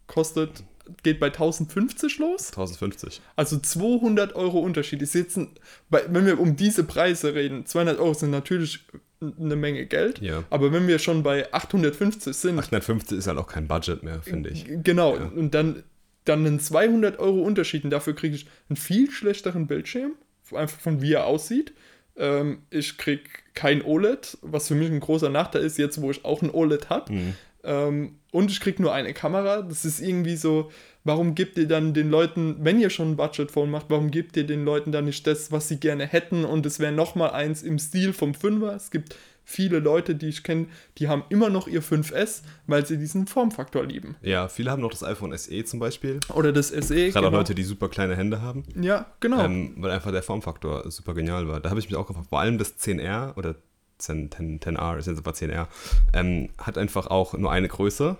[0.08, 0.64] kostet,
[1.04, 2.48] geht bei 1050 los?
[2.48, 3.20] 1050.
[3.36, 5.00] Also 200 Euro Unterschied.
[5.02, 5.48] Ich sitze,
[5.90, 8.84] wenn wir um diese Preise reden, 200 Euro sind natürlich
[9.20, 10.42] eine Menge Geld, Ja.
[10.50, 14.50] aber wenn wir schon bei 850 sind, 850 ist halt auch kein Budget mehr, finde
[14.50, 14.66] ich.
[14.82, 15.26] Genau, Ja.
[15.26, 15.84] und dann,
[16.24, 20.14] dann einen 200 Euro Unterschied und dafür kriege ich einen viel schlechteren Bildschirm,
[20.52, 21.72] einfach von wie er aussieht.
[22.16, 23.22] Ähm, ich kriege
[23.54, 26.90] kein OLED, was für mich ein großer Nachteil ist, jetzt wo ich auch ein OLED
[26.90, 27.12] habe.
[27.12, 27.34] Mhm.
[27.64, 29.62] Ähm, und ich kriege nur eine Kamera.
[29.62, 30.70] Das ist irgendwie so,
[31.04, 34.44] warum gebt ihr dann den Leuten, wenn ihr schon ein Budget-Phone macht, warum gebt ihr
[34.44, 36.44] den Leuten dann nicht das, was sie gerne hätten?
[36.44, 38.74] Und es wäre nochmal eins im Stil vom 5er.
[38.74, 40.66] Es gibt viele Leute, die ich kenne,
[40.98, 44.16] die haben immer noch ihr 5S, weil sie diesen Formfaktor lieben.
[44.22, 46.20] Ja, viele haben noch das iPhone SE zum Beispiel.
[46.34, 46.94] Oder das SE.
[46.94, 47.38] Gerade auch genau.
[47.38, 48.64] Leute, die super kleine Hände haben.
[48.80, 49.44] Ja, genau.
[49.44, 51.60] Ähm, weil einfach der Formfaktor super genial war.
[51.60, 53.56] Da habe ich mich auch gefragt, vor allem das 10R oder
[53.98, 55.68] 10, 10, 10R, ist jetzt aber 10R,
[56.12, 58.16] ähm, hat einfach auch nur eine Größe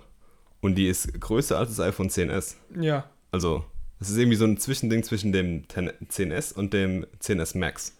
[0.61, 2.55] und die ist größer als das iPhone 10S.
[2.79, 3.65] ja, Also,
[3.99, 7.97] es ist irgendwie so ein Zwischending zwischen dem 10, 10S und dem 10S Max.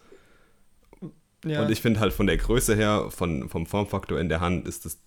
[1.43, 1.63] Ja.
[1.63, 4.85] Und ich finde halt von der Größe her, von, vom Formfaktor in der Hand, ist
[4.85, 4.99] das,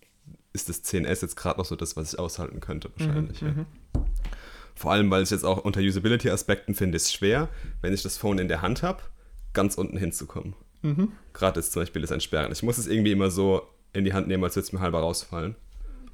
[0.52, 3.40] ist das 10S jetzt gerade noch so das, was ich aushalten könnte, wahrscheinlich.
[3.40, 3.48] ja.
[3.48, 3.66] mhm.
[4.74, 7.48] Vor allem, weil ich jetzt auch unter Usability-Aspekten finde, es schwer,
[7.80, 9.02] wenn ich das Phone in der Hand habe,
[9.54, 10.54] ganz unten hinzukommen.
[10.82, 11.12] Mhm.
[11.32, 12.52] Gerade jetzt zum Beispiel das Entsperren.
[12.52, 13.62] Ich muss es irgendwie immer so
[13.94, 15.56] in die Hand nehmen, als würde es mir halber rausfallen.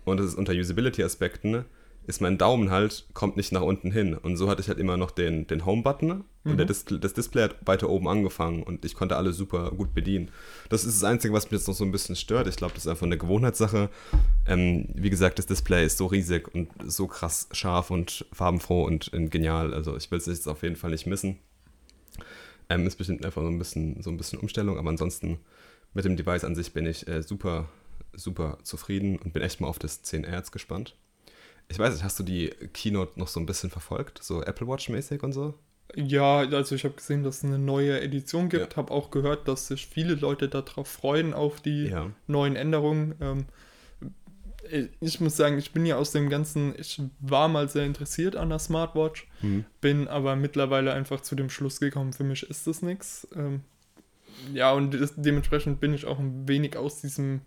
[0.04, 1.64] Und das ist unter Usability-Aspekten,
[2.06, 4.14] ist mein Daumen halt, kommt nicht nach unten hin.
[4.14, 7.44] Und so hatte ich halt immer noch den, den Home-Button und der Dis das Display
[7.44, 10.30] hat weiter oben angefangen und ich konnte alle super gut bedienen.
[10.68, 12.48] Das ist das Einzige, was mich jetzt noch so ein bisschen stört.
[12.48, 13.88] Ich glaube, das ist einfach eine Gewohnheitssache.
[14.46, 19.12] Ähm, wie gesagt, das Display ist so riesig und so krass scharf und farbenfroh und,
[19.12, 19.72] und genial.
[19.72, 21.38] Also ich will es jetzt auf jeden Fall nicht missen.
[22.68, 25.38] Ähm, ist bestimmt einfach so ein bisschen, so ein bisschen Umstellung, aber ansonsten
[25.94, 27.68] mit dem Device an sich bin ich äh, super,
[28.14, 30.96] super zufrieden und bin echt mal auf das 10R jetzt gespannt.
[31.68, 34.22] Ich weiß nicht, hast du die Keynote noch so ein bisschen verfolgt?
[34.22, 35.54] So Apple Watch-mäßig und so?
[35.94, 38.72] Ja, also ich habe gesehen, dass es eine neue Edition gibt.
[38.72, 38.76] Ja.
[38.76, 42.10] Habe auch gehört, dass sich viele Leute darauf freuen, auf die ja.
[42.26, 43.14] neuen Änderungen.
[43.20, 43.46] Ähm,
[45.00, 48.48] ich muss sagen, ich bin ja aus dem Ganzen, ich war mal sehr interessiert an
[48.48, 49.64] der Smartwatch, mhm.
[49.80, 53.26] bin aber mittlerweile einfach zu dem Schluss gekommen, für mich ist das nichts.
[53.34, 53.62] Ähm,
[54.54, 57.42] ja, und dementsprechend bin ich auch ein wenig aus diesem,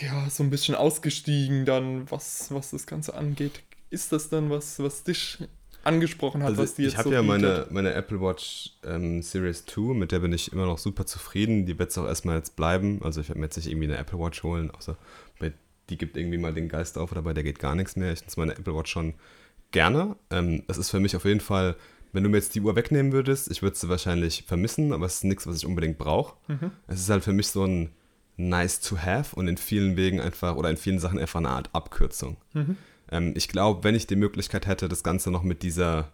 [0.00, 3.62] ja, so ein bisschen ausgestiegen dann, was, was das Ganze angeht.
[3.90, 5.38] Ist das dann was, was dich
[5.84, 9.22] angesprochen hat, also was die jetzt Ich habe so ja meine, meine Apple Watch ähm,
[9.22, 11.66] Series 2, mit der bin ich immer noch super zufrieden.
[11.66, 13.00] Die wird es auch erstmal jetzt bleiben.
[13.02, 14.96] Also ich werde mir jetzt nicht irgendwie eine Apple Watch holen, außer
[15.38, 15.52] bei,
[15.90, 18.12] die gibt irgendwie mal den Geist auf oder bei der geht gar nichts mehr.
[18.12, 19.14] Ich nutze meine Apple Watch schon
[19.70, 20.16] gerne.
[20.30, 21.76] Ähm, es ist für mich auf jeden Fall,
[22.12, 25.16] wenn du mir jetzt die Uhr wegnehmen würdest, ich würde sie wahrscheinlich vermissen, aber es
[25.16, 26.36] ist nichts, was ich unbedingt brauche.
[26.48, 26.70] Mhm.
[26.86, 27.90] Es ist halt für mich so ein
[28.36, 31.70] nice to have und in vielen Wegen einfach oder in vielen Sachen einfach eine Art
[31.72, 32.36] Abkürzung.
[32.52, 32.76] Mhm.
[33.10, 36.12] Ähm, ich glaube, wenn ich die Möglichkeit hätte, das Ganze noch mit dieser,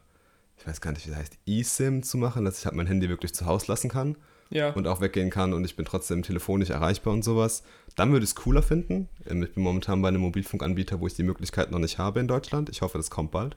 [0.58, 3.08] ich weiß gar nicht, wie das heißt, eSIM zu machen, dass ich halt mein Handy
[3.08, 4.16] wirklich zu Hause lassen kann
[4.50, 4.70] ja.
[4.70, 7.62] und auch weggehen kann und ich bin trotzdem telefonisch erreichbar und sowas,
[7.96, 9.08] dann würde ich es cooler finden.
[9.28, 12.28] Ähm, ich bin momentan bei einem Mobilfunkanbieter, wo ich die Möglichkeit noch nicht habe in
[12.28, 12.68] Deutschland.
[12.68, 13.56] Ich hoffe, das kommt bald.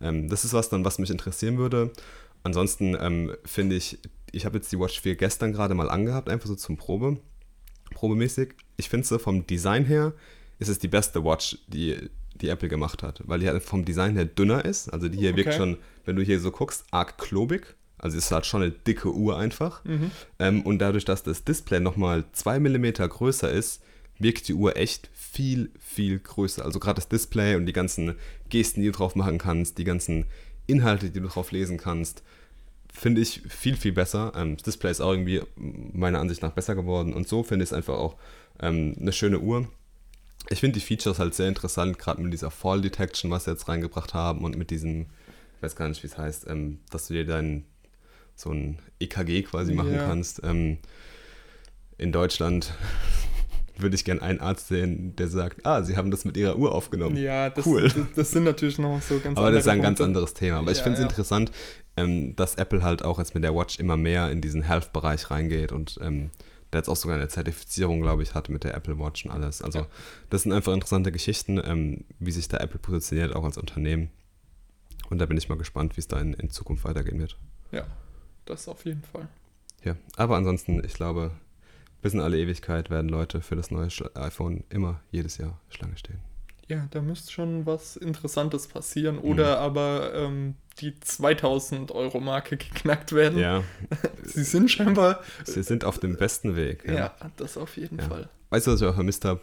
[0.00, 1.90] Ähm, das ist was dann, was mich interessieren würde.
[2.42, 3.98] Ansonsten ähm, finde ich,
[4.30, 7.18] ich habe jetzt die Watch 4 gestern gerade mal angehabt, einfach so zum Probe,
[7.96, 8.54] probemäßig.
[8.76, 10.12] Ich finde sie vom Design her
[10.58, 11.96] ist es die beste Watch, die
[12.34, 14.90] die Apple gemacht hat, weil die halt vom Design her dünner ist.
[14.90, 15.44] Also die hier okay.
[15.44, 17.74] wirkt schon, wenn du hier so guckst, arg klobig.
[17.98, 19.82] Also es ist halt schon eine dicke Uhr einfach.
[19.84, 20.10] Mhm.
[20.38, 23.82] Ähm, und dadurch, dass das Display nochmal 2 mm größer ist,
[24.18, 26.64] wirkt die Uhr echt viel, viel größer.
[26.64, 28.14] Also gerade das Display und die ganzen
[28.50, 30.26] Gesten, die du drauf machen kannst, die ganzen
[30.66, 32.22] Inhalte, die du drauf lesen kannst,
[32.98, 34.32] finde ich viel, viel besser.
[34.36, 37.14] Ähm, das Display ist auch irgendwie meiner Ansicht nach besser geworden.
[37.14, 38.16] Und so finde ich es einfach auch
[38.60, 39.68] ähm, eine schöne Uhr
[40.48, 43.68] ich finde die Features halt sehr interessant, gerade mit dieser Fall Detection, was sie jetzt
[43.68, 45.02] reingebracht haben und mit diesem,
[45.56, 47.64] ich weiß gar nicht, wie es heißt, ähm, dass du dir dein
[48.34, 50.06] so ein EKG quasi machen ja.
[50.06, 50.40] kannst.
[50.40, 52.74] In Deutschland
[53.78, 56.72] würde ich gerne einen Arzt sehen, der sagt, ah, Sie haben das mit Ihrer Uhr
[56.74, 57.16] aufgenommen.
[57.16, 57.84] Ja, das, cool.
[57.84, 59.88] das, das sind natürlich noch so ganz Aber das ist ein Punkte.
[59.88, 60.58] ganz anderes Thema.
[60.58, 61.08] Aber ja, ich finde es ja.
[61.08, 61.50] interessant,
[61.96, 65.72] ähm, dass Apple halt auch jetzt mit der Watch immer mehr in diesen Health-Bereich reingeht
[65.72, 66.30] und ähm,
[66.72, 69.62] der jetzt auch sogar eine Zertifizierung, glaube ich, hat mit der Apple Watch und alles.
[69.62, 69.86] Also ja.
[70.30, 74.10] das sind einfach interessante Geschichten, ähm, wie sich da Apple positioniert, auch als Unternehmen.
[75.08, 77.38] Und da bin ich mal gespannt, wie es da in, in Zukunft weitergehen wird.
[77.70, 77.86] Ja,
[78.44, 79.28] das auf jeden Fall.
[79.84, 81.30] Ja, aber ansonsten, ich glaube,
[82.02, 86.20] bis in alle Ewigkeit werden Leute für das neue iPhone immer jedes Jahr Schlange stehen.
[86.68, 89.18] Ja, da müsste schon was Interessantes passieren.
[89.18, 89.62] Oder mhm.
[89.62, 93.38] aber ähm, die 2000 Euro Marke geknackt werden.
[93.38, 93.62] Ja.
[94.24, 95.20] Sie sind scheinbar.
[95.44, 96.84] Sie sind auf dem besten Weg.
[96.86, 98.04] Ja, ja das auf jeden ja.
[98.04, 98.28] Fall.
[98.50, 99.40] Weißt du, was ich auch vermisst habe?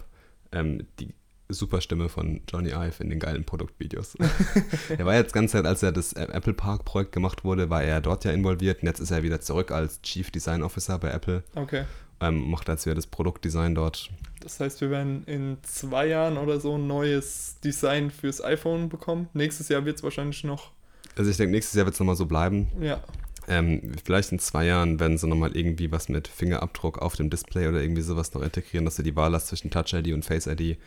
[0.52, 1.14] Ähm, die
[1.50, 4.16] super Stimme von Johnny Ive in den geilen Produktvideos.
[4.98, 8.02] er war jetzt ganze Zeit, als er das Apple Park Projekt gemacht wurde, war er
[8.02, 11.44] dort ja involviert und jetzt ist er wieder zurück als Chief Design Officer bei Apple.
[11.56, 11.86] Okay.
[12.24, 14.10] Ähm, macht jetzt wieder das Produktdesign dort.
[14.40, 19.28] Das heißt, wir werden in zwei Jahren oder so ein neues Design fürs iPhone bekommen.
[19.34, 20.72] Nächstes Jahr wird es wahrscheinlich noch.
[21.18, 22.70] Also ich denke, nächstes Jahr wird es nochmal so bleiben.
[22.80, 23.04] Ja.
[23.48, 27.68] Ähm, vielleicht in zwei Jahren werden sie nochmal irgendwie was mit Fingerabdruck auf dem Display
[27.68, 30.48] oder irgendwie sowas noch integrieren, dass du die Wahl hast zwischen Touch ID und Face
[30.48, 30.78] ID.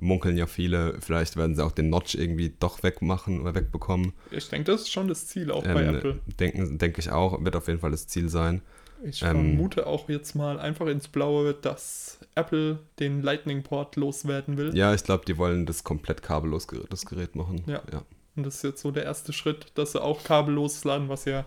[0.00, 4.12] Munkeln ja viele, vielleicht werden sie auch den Notch irgendwie doch wegmachen oder wegbekommen.
[4.30, 6.20] Ich denke, das ist schon das Ziel auch ähm, bei Apple.
[6.38, 8.62] Denke ich auch, wird auf jeden Fall das Ziel sein.
[9.04, 14.74] Ich ähm, vermute auch jetzt mal einfach ins Blaue, dass Apple den Lightning-Port loswerden will.
[14.76, 17.62] Ja, ich glaube, die wollen das komplett kabellos das Gerät machen.
[17.66, 17.82] Ja.
[17.92, 18.02] ja.
[18.36, 21.44] Und das ist jetzt so der erste Schritt, dass sie auch kabellos laden, was ja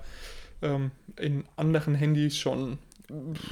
[0.62, 2.78] ähm, in anderen Handys schon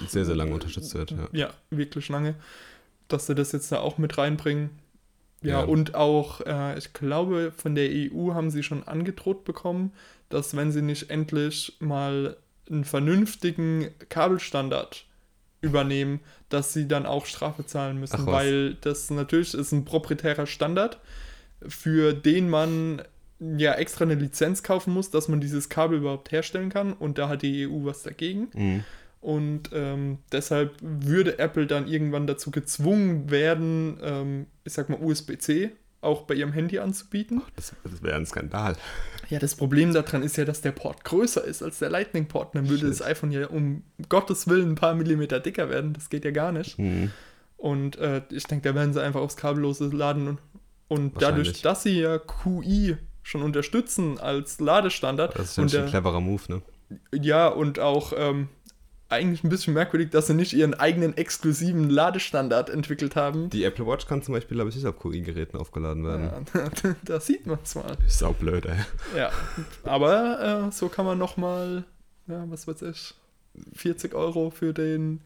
[0.07, 1.11] sehr, sehr lange unterstützt wird.
[1.11, 2.35] Ja, ja wirklich lange.
[3.07, 4.69] Dass sie das jetzt da auch mit reinbringen.
[5.41, 5.65] Ja, ja.
[5.65, 9.91] und auch, äh, ich glaube, von der EU haben sie schon angedroht bekommen,
[10.29, 12.37] dass wenn sie nicht endlich mal
[12.69, 15.05] einen vernünftigen Kabelstandard
[15.61, 20.45] übernehmen, dass sie dann auch Strafe zahlen müssen, Ach, weil das natürlich ist ein proprietärer
[20.45, 20.99] Standard,
[21.65, 23.01] für den man
[23.39, 27.29] ja extra eine Lizenz kaufen muss, dass man dieses Kabel überhaupt herstellen kann und da
[27.29, 28.49] hat die EU was dagegen.
[28.53, 28.83] Mhm.
[29.21, 35.71] Und ähm, deshalb würde Apple dann irgendwann dazu gezwungen werden, ähm, ich sag mal USB-C
[36.03, 37.41] auch bei ihrem Handy anzubieten.
[37.45, 38.75] Ach, das, das wäre ein Skandal.
[39.29, 42.55] Ja, das Problem daran ist ja, dass der Port größer ist als der Lightning-Port.
[42.55, 42.89] Dann würde Shit.
[42.89, 45.93] das iPhone ja um Gottes Willen ein paar Millimeter dicker werden.
[45.93, 46.77] Das geht ja gar nicht.
[46.77, 47.11] Mhm.
[47.57, 50.27] Und äh, ich denke, da werden sie einfach aufs kabellose laden.
[50.27, 50.39] Und,
[50.87, 55.37] und dadurch, dass sie ja QI schon unterstützen als Ladestandard.
[55.37, 56.61] Das ist ja ein cleverer Move, ne?
[57.13, 58.49] Ja, und auch ähm,
[59.13, 63.49] eigentlich ein bisschen merkwürdig, dass sie nicht ihren eigenen exklusiven Ladestandard entwickelt haben.
[63.49, 66.45] Die Apple Watch kann zum Beispiel, glaube ich, nicht auf QI-Geräten aufgeladen werden.
[66.53, 67.97] Ja, da sieht man es mal.
[68.05, 68.77] Ist auch blöd, ey.
[69.17, 69.31] Ja,
[69.83, 71.83] aber äh, so kann man nochmal,
[72.27, 73.13] ja, was weiß ich,
[73.73, 75.21] 40 Euro für den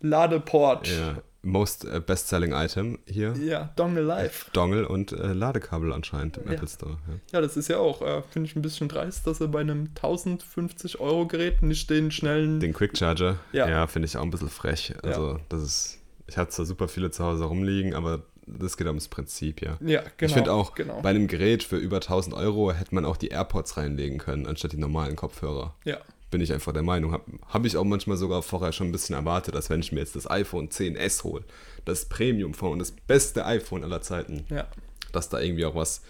[0.00, 0.88] Ladeport.
[0.88, 3.34] Ja, most äh, best-selling Item hier.
[3.40, 4.50] Ja, Dongle Live.
[4.52, 6.54] Dongle und äh, Ladekabel anscheinend im Ja.
[6.54, 6.98] Apple Store.
[7.08, 7.14] Ja.
[7.32, 9.90] Ja, das ist ja auch, äh, finde ich ein bisschen dreist, dass sie bei einem
[9.94, 12.60] 1050 Euro Gerät nicht den schnellen.
[12.60, 13.68] Den Quick Charger, Ja.
[13.68, 14.94] ja, finde ich auch ein bisschen frech.
[15.02, 19.08] Also, das ist, ich habe zwar super viele zu Hause rumliegen, aber das geht ums
[19.08, 19.78] Prinzip, ja.
[19.80, 20.28] ja, genau.
[20.28, 21.00] ich finde auch, Genau.
[21.00, 24.72] bei einem Gerät für über 1000 Euro hätte man auch die AirPods reinlegen können, anstatt
[24.72, 25.74] die normalen Kopfhörer.
[25.84, 25.96] Ja,
[26.34, 27.12] Bin ich einfach der Meinung.
[27.12, 30.00] Habe hab ich auch manchmal sogar vorher schon ein bisschen erwartet, dass wenn ich mir
[30.00, 31.44] jetzt das iPhone 10s hole,
[31.84, 34.66] das Premium-Phone, das beste iPhone aller Zeiten, ja.
[35.12, 36.02] dass da irgendwie auch was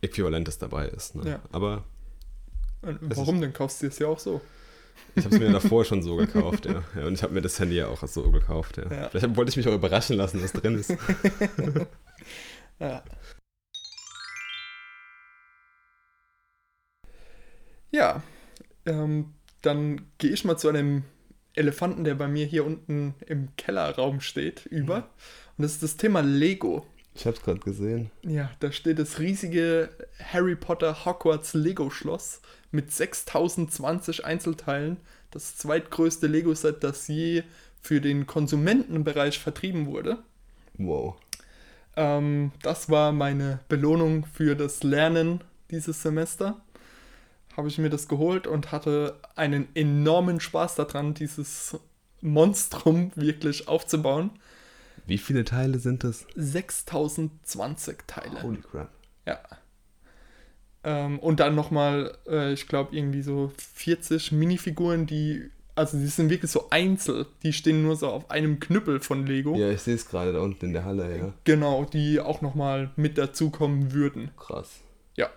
[0.00, 1.16] Äquivalentes dabei ist.
[1.16, 1.28] Ne?
[1.28, 1.42] Ja.
[1.50, 1.82] Aber
[2.82, 4.40] Und warum denn kaufst du es ja auch so?
[5.16, 6.84] Ich habe es mir davor schon so gekauft, ja.
[6.94, 8.84] ja und ich habe mir das Handy ja auch so gekauft, ja.
[8.88, 9.08] Ja.
[9.08, 10.94] Vielleicht wollte ich mich auch überraschen lassen, was drin ist.
[12.78, 13.02] Ja.
[17.90, 18.22] Ja,
[18.86, 21.04] ähm, dann gehe ich mal zu einem
[21.54, 25.08] Elefanten, der bei mir hier unten im Kellerraum steht, über.
[25.56, 26.86] Und das ist das Thema Lego.
[27.14, 28.10] Ich habe es gerade gesehen.
[28.22, 34.96] Ja, da steht das riesige Harry Potter Hogwarts Lego Schloss mit 6020 Einzelteilen.
[35.30, 37.42] Das zweitgrößte Lego-Set, das je
[37.80, 40.18] für den Konsumentenbereich vertrieben wurde.
[40.78, 41.16] Wow.
[41.96, 46.60] Ähm, das war meine Belohnung für das Lernen dieses Semester.
[47.56, 51.78] Habe ich mir das geholt und hatte einen enormen Spaß daran, dieses
[52.22, 54.30] Monstrum wirklich aufzubauen.
[55.06, 56.26] Wie viele Teile sind das?
[56.36, 58.42] 6020 Teile.
[58.42, 58.90] Holy crap.
[59.26, 59.40] Ja.
[60.84, 66.30] Ähm, und dann nochmal, äh, ich glaube, irgendwie so 40 Minifiguren, die, also die sind
[66.30, 67.26] wirklich so einzel.
[67.42, 69.54] Die stehen nur so auf einem Knüppel von Lego.
[69.56, 71.32] Ja, ich sehe es gerade da unten in der Halle, ja.
[71.44, 74.30] Genau, die auch nochmal mit dazukommen würden.
[74.36, 74.80] Krass.
[75.16, 75.30] Ja,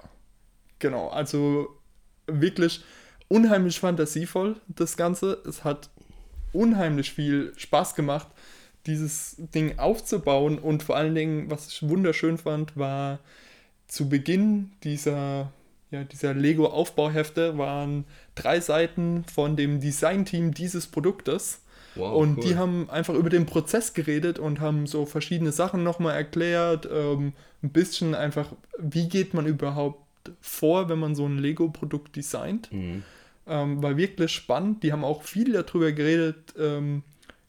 [0.79, 1.09] genau.
[1.09, 1.69] Also
[2.27, 2.83] wirklich
[3.27, 5.41] unheimlich fantasievoll, das Ganze.
[5.47, 5.89] Es hat
[6.53, 8.27] unheimlich viel Spaß gemacht,
[8.85, 10.57] dieses Ding aufzubauen.
[10.59, 13.19] Und vor allen Dingen, was ich wunderschön fand, war
[13.87, 15.51] zu Beginn dieser,
[15.91, 21.61] ja, dieser Lego-Aufbauhefte waren drei Seiten von dem Designteam dieses Produktes.
[21.95, 22.43] Wow, Und cool.
[22.43, 26.87] die haben einfach über den Prozess geredet und haben so verschiedene Sachen nochmal erklärt.
[26.91, 27.33] Ähm,
[27.63, 30.04] ein bisschen einfach, wie geht man überhaupt
[30.41, 32.71] vor, wenn man so ein Lego-Produkt designt.
[32.71, 33.03] Mhm.
[33.47, 34.83] Ähm, war wirklich spannend.
[34.83, 36.53] Die haben auch viel darüber geredet.
[36.59, 37.03] Ähm,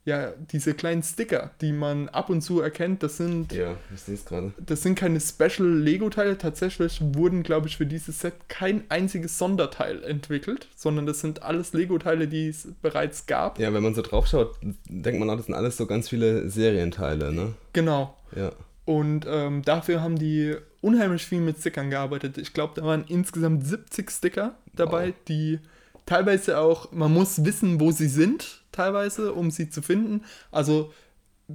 [0.04, 4.14] ja, diese kleinen Sticker, die man ab und zu erkennt, das sind, Ja, ich sehe
[4.14, 4.52] es gerade.
[4.64, 6.38] das sind keine Special Lego-Teile.
[6.38, 11.72] Tatsächlich wurden, glaube ich, für dieses Set kein einziges Sonderteil entwickelt, sondern das sind alles
[11.72, 13.58] Lego-Teile, die es bereits gab.
[13.58, 14.56] Ja, wenn man so drauf schaut,
[14.88, 17.54] denkt man auch, das sind alles so ganz viele Serienteile, ne?
[17.72, 18.16] Genau.
[18.36, 18.52] Ja.
[18.84, 20.54] Und ähm, dafür haben die
[20.87, 22.38] unheimlich viel mit Stickern gearbeitet.
[22.38, 25.14] Ich glaube, da waren insgesamt 70 Sticker dabei, Wow.
[25.29, 25.59] die
[26.07, 30.22] teilweise auch, man muss wissen, wo sie sind, teilweise, um sie zu finden.
[30.53, 30.92] Also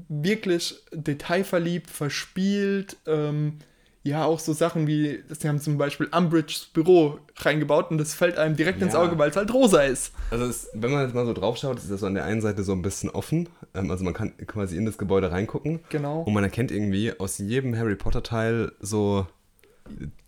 [0.09, 2.97] wirklich detailverliebt, verspielt.
[3.05, 3.59] Ähm,
[4.03, 8.37] ja, auch so Sachen wie, sie haben zum Beispiel Umbridge's Büro reingebaut und das fällt
[8.37, 9.01] einem direkt ins Ja.
[9.03, 10.11] Auge, weil es halt rosa ist.
[10.31, 12.41] Also es, wenn man jetzt mal so drauf schaut, ist das so an der einen
[12.41, 13.47] Seite so ein bisschen offen.
[13.75, 15.81] Ähm, also man kann quasi in das Gebäude reingucken.
[15.89, 16.21] Genau.
[16.21, 19.27] Und man erkennt irgendwie aus jedem Harry Potter Teil so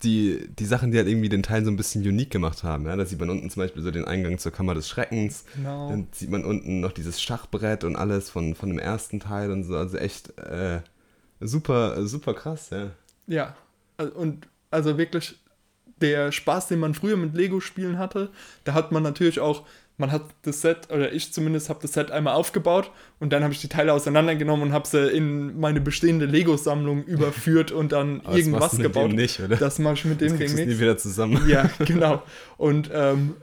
[0.02, 2.86] die, die Sachen, die halt irgendwie den Teil so ein bisschen unique gemacht haben.
[2.86, 2.94] Ja?
[2.94, 5.44] Da sieht man unten zum Beispiel so den Eingang zur Kammer des Schreckens.
[5.56, 5.88] Genau.
[5.88, 9.64] Dann sieht man unten noch dieses Schachbrett und alles von, von dem ersten Teil und
[9.64, 9.76] so.
[9.76, 10.80] Also echt äh,
[11.40, 12.90] super, super krass, ja.
[13.26, 13.56] Ja,
[13.98, 15.36] und also wirklich
[16.00, 18.30] der Spaß, den man früher mit Lego-Spielen hatte,
[18.64, 19.64] da hat man natürlich auch,
[19.96, 23.54] man hat das Set, oder ich zumindest habe das Set einmal aufgebaut und dann habe
[23.54, 28.30] ich die Teile auseinandergenommen und habe sie in meine bestehende Lego-Sammlung überführt und dann Aber
[28.30, 29.12] das irgendwas mit gebaut.
[29.12, 29.56] nicht, oder?
[29.56, 30.66] Das mache ich mit dem Ding nichts.
[30.66, 31.48] nie wieder zusammen.
[31.48, 32.22] Ja, genau.
[32.56, 33.36] Und ähm,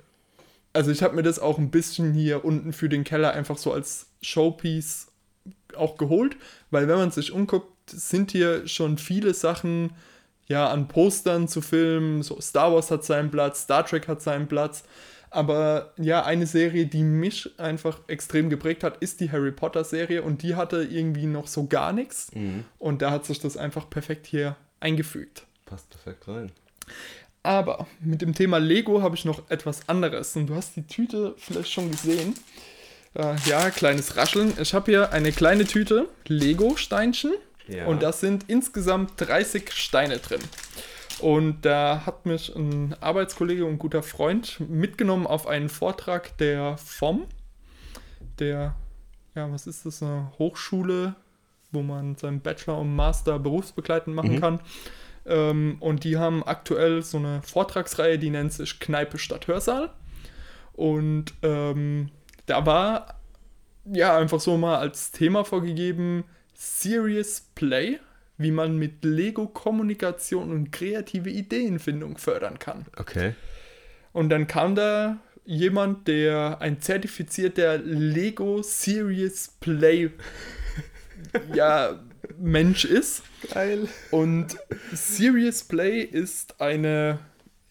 [0.74, 3.72] also ich habe mir das auch ein bisschen hier unten für den Keller einfach so
[3.72, 5.08] als Showpiece
[5.76, 6.36] auch geholt,
[6.70, 9.92] weil wenn man sich umguckt, sind hier schon viele Sachen
[10.48, 14.48] ja an Postern zu filmen, so Star Wars hat seinen Platz, Star Trek hat seinen
[14.48, 14.84] Platz,
[15.30, 20.24] aber ja, eine Serie, die mich einfach extrem geprägt hat, ist die Harry Potter Serie
[20.24, 22.66] und die hatte irgendwie noch so gar nichts Mhm.
[22.80, 25.44] und da hat sich das einfach perfekt hier eingefügt.
[25.66, 26.52] Passt perfekt rein.
[27.44, 30.36] Aber mit dem Thema Lego habe ich noch etwas anderes.
[30.36, 32.36] Und du hast die Tüte vielleicht schon gesehen.
[33.16, 34.54] Äh, ja, kleines Rascheln.
[34.62, 37.32] Ich habe hier eine kleine Tüte Lego-Steinchen.
[37.68, 37.86] Ja.
[37.88, 40.42] Und da sind insgesamt 30 Steine drin.
[41.20, 47.28] Und da hat mich ein Arbeitskollege und guter Freund mitgenommen auf einen Vortrag der FOM,
[48.40, 48.76] der,
[49.36, 51.16] ja, was ist das, eine Hochschule,
[51.72, 54.42] wo man seinen Bachelor und Master berufsbegleitend machen Mhm.
[54.42, 54.60] kann.
[55.26, 59.92] Ähm, und die haben aktuell so eine Vortragsreihe, die nennt sich Kneipe statt Hörsaal.
[60.74, 62.10] Und ähm,
[62.48, 63.20] da war
[63.86, 66.24] ja einfach so mal als Thema vorgegeben
[66.64, 68.00] Serious Play,
[68.38, 72.86] wie man mit Lego Kommunikation und kreative Ideenfindung fördern kann.
[72.98, 73.34] Okay.
[74.14, 80.12] Und dann kam da jemand, der ein zertifizierter Lego Serious Play
[81.56, 82.00] ja,
[82.38, 83.24] Mensch ist.
[83.52, 83.88] Geil.
[84.12, 84.56] Und
[84.94, 87.18] Serious Play ist eine,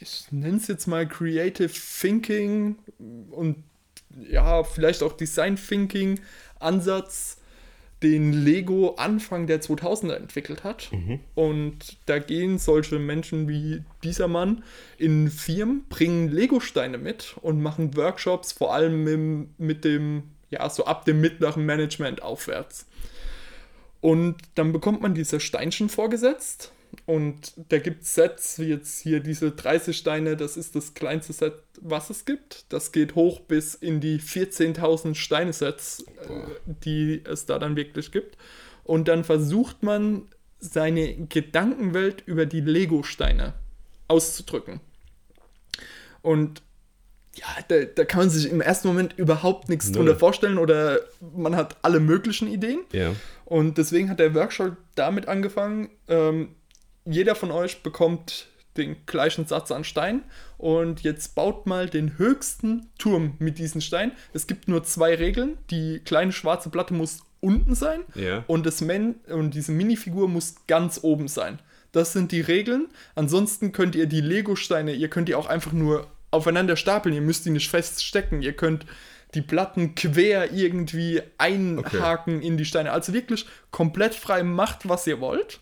[0.01, 2.77] ich nenne es jetzt mal Creative Thinking
[3.31, 3.63] und
[4.29, 6.19] ja, vielleicht auch Design Thinking
[6.59, 7.40] Ansatz,
[8.03, 10.91] den Lego Anfang der 2000er entwickelt hat.
[11.35, 14.65] Und da gehen solche Menschen wie dieser Mann
[14.97, 20.87] in Firmen, bringen Lego-Steine mit und machen Workshops, vor allem im, mit dem, ja, so
[20.87, 22.87] ab dem mittleren Management aufwärts.
[24.01, 26.73] Und dann bekommt man diese Steinchen vorgesetzt.
[27.07, 31.33] Und da gibt es Sets, wie jetzt hier diese 30 Steine, das ist das kleinste
[31.33, 32.65] Set, was es gibt.
[32.73, 36.05] Das geht hoch bis in die 14.000 Steine-Sets,
[36.67, 38.37] die es da dann wirklich gibt.
[38.85, 40.27] Und dann versucht man,
[40.61, 43.55] seine Gedankenwelt über die Lego-Steine
[44.09, 44.81] auszudrücken.
[46.23, 46.63] Und
[47.35, 50.05] ja, da, da kann man sich im ersten Moment überhaupt nichts Null.
[50.05, 51.01] drunter vorstellen oder
[51.35, 52.81] man hat alle möglichen Ideen.
[52.93, 53.15] Ja.
[53.45, 56.51] Und deswegen hat der Workshop damit angefangen, ähm,
[57.05, 60.23] jeder von euch bekommt den gleichen Satz an Stein
[60.57, 64.13] und jetzt baut mal den höchsten Turm mit diesen Steinen.
[64.33, 65.59] Es gibt nur zwei Regeln.
[65.71, 68.45] Die kleine schwarze Platte muss unten sein Ja.
[68.47, 71.59] und, das Man und diese Minifigur muss ganz oben sein.
[71.93, 72.87] Das sind die Regeln.
[73.17, 77.15] Ansonsten könnt ihr die Lego-Steine, ihr könnt die auch einfach nur aufeinander stapeln.
[77.15, 78.43] Ihr müsst die nicht feststecken.
[78.43, 78.87] Ihr könnt
[79.35, 82.93] die Platten quer irgendwie einhaken in die Steine.
[82.93, 85.61] Also wirklich komplett frei macht, was ihr wollt.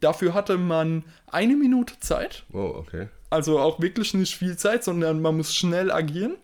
[0.00, 2.44] Dafür hatte man eine Minute Zeit.
[2.48, 3.08] Wow, okay.
[3.30, 6.36] Also auch wirklich nicht viel Zeit, sondern man muss schnell agieren.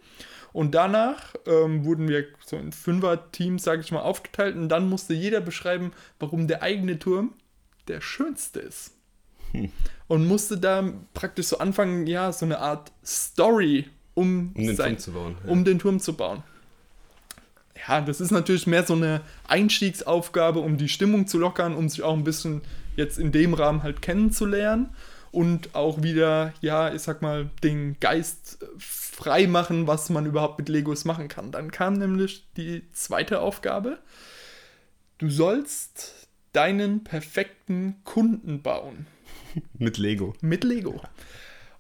[0.52, 4.56] Und danach ähm, wurden wir so in Fünfer-Teams, sage ich mal, aufgeteilt.
[4.56, 7.34] Und dann musste jeder beschreiben, warum der eigene Turm
[7.88, 8.92] der schönste ist.
[10.08, 14.92] Und musste da praktisch so anfangen, ja, so eine Art Story um, Um den sein,
[14.92, 15.36] Turm zu bauen.
[15.44, 15.50] Ja.
[15.50, 16.42] um den Turm zu bauen.
[17.86, 22.02] Ja, das ist natürlich mehr so eine Einstiegsaufgabe, um die Stimmung zu lockern, um sich
[22.02, 22.62] auch ein bisschen
[22.96, 24.90] jetzt in dem Rahmen halt kennenzulernen
[25.32, 30.68] und auch wieder, ja, ich sag mal, den Geist frei machen, was man überhaupt mit
[30.68, 31.52] Legos machen kann.
[31.52, 33.98] Dann kam nämlich die zweite Aufgabe.
[35.18, 39.06] Du sollst deinen perfekten Kunden bauen
[39.78, 40.34] Mit Lego.
[40.40, 41.00] mit Lego.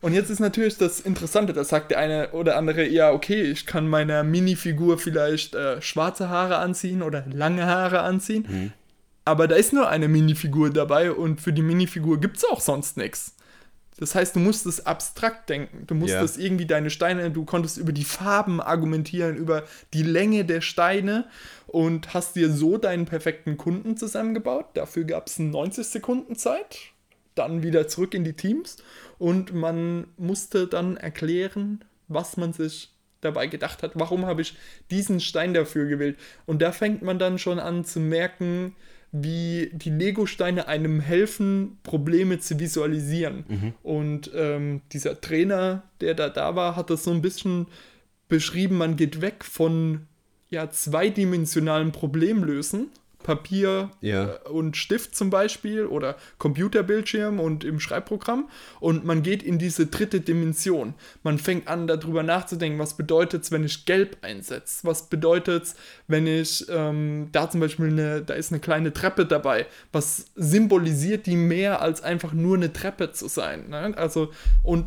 [0.02, 3.64] Und jetzt ist natürlich das Interessante, da sagt der eine oder andere, ja, okay, ich
[3.64, 8.72] kann meiner Minifigur vielleicht äh, schwarze Haare anziehen oder lange Haare anziehen.
[9.26, 12.96] Aber da ist nur eine Minifigur dabei und für die Minifigur gibt es auch sonst
[12.96, 13.34] nichts.
[13.98, 15.84] Das heißt, du musst es abstrakt denken.
[15.88, 20.60] Du musstest irgendwie deine Steine, du konntest über die Farben argumentieren, über die Länge der
[20.60, 21.26] Steine
[21.66, 24.66] und hast dir so deinen perfekten Kunden zusammengebaut.
[24.74, 26.78] Dafür gab es 90 Sekunden Zeit,
[27.34, 28.76] dann wieder zurück in die Teams
[29.18, 33.92] und man musste dann erklären, was man sich dabei gedacht hat.
[33.94, 34.56] Warum habe ich
[34.92, 36.16] diesen Stein dafür gewählt?
[36.44, 38.76] Und da fängt man dann schon an zu merken,
[39.22, 43.44] wie die Lego-Steine einem helfen, Probleme zu visualisieren.
[43.82, 47.66] Und ähm, dieser Trainer, der da da war, hat das so ein bisschen
[48.28, 50.06] beschrieben, man geht weg von
[50.48, 52.88] ja, zweidimensionalen Problemlösen,
[53.22, 54.34] Papier Ja.
[54.34, 58.48] äh, und Stift zum Beispiel oder Computerbildschirm und im Schreibprogramm
[58.80, 60.94] und man geht in diese dritte Dimension.
[61.22, 64.86] Man fängt an, darüber nachzudenken, was bedeutet es, wenn ich gelb einsetze?
[64.86, 65.76] Was bedeutet es,
[66.06, 69.66] wenn ich ähm, da zum Beispiel eine, da ist eine kleine Treppe dabei?
[69.92, 73.68] Was symbolisiert die mehr als einfach nur eine Treppe zu sein?
[73.70, 73.94] Ne?
[73.96, 74.30] Also,
[74.62, 74.86] und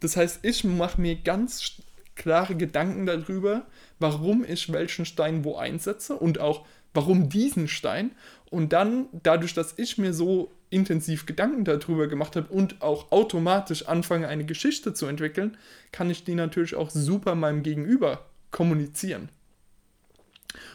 [0.00, 1.78] das heißt, ich mache mir ganz
[2.14, 3.66] klare Gedanken darüber,
[3.98, 8.12] warum ich welchen Stein wo einsetze und auch warum diesen Stein.
[8.50, 13.86] Und dann, dadurch, dass ich mir so intensiv Gedanken darüber gemacht habe und auch automatisch
[13.86, 15.56] anfange, eine Geschichte zu entwickeln,
[15.92, 19.28] kann ich die natürlich auch super meinem Gegenüber kommunizieren.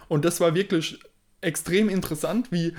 [0.08, 1.00] Und das war wirklich
[1.42, 2.74] extrem interessant, wie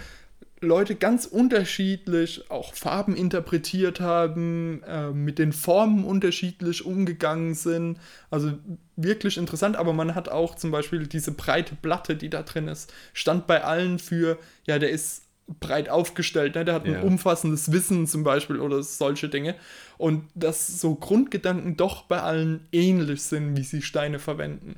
[0.62, 7.98] Leute ganz unterschiedlich auch Farben interpretiert haben, äh, mit den Formen unterschiedlich umgegangen sind.
[8.30, 8.52] Also
[8.96, 12.92] wirklich interessant, aber man hat auch zum Beispiel diese breite Platte, die da drin ist,
[13.14, 15.22] stand bei allen für, ja, der ist
[15.58, 16.64] breit aufgestellt, ne?
[16.64, 16.98] der hat Ja.
[16.98, 19.56] ein umfassendes Wissen zum Beispiel oder solche Dinge.
[19.98, 24.76] Und dass so Grundgedanken doch bei allen ähnlich sind, wie sie Steine verwenden.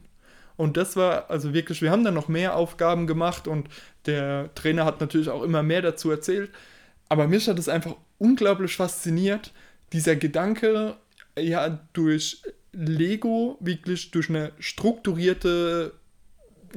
[0.63, 3.67] Und das war also wirklich, wir haben dann noch mehr Aufgaben gemacht und
[4.07, 6.53] der Trainer hat natürlich auch immer mehr dazu erzählt.
[7.09, 9.51] Aber mich hat es einfach unglaublich fasziniert,
[9.93, 10.95] dieser Gedanke,
[11.37, 15.95] ja, durch Lego wirklich durch eine strukturierte,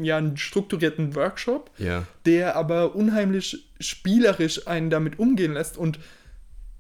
[0.02, 2.08] ja, einen strukturierten Workshop, Ja.
[2.26, 6.00] der aber unheimlich spielerisch einen damit umgehen lässt und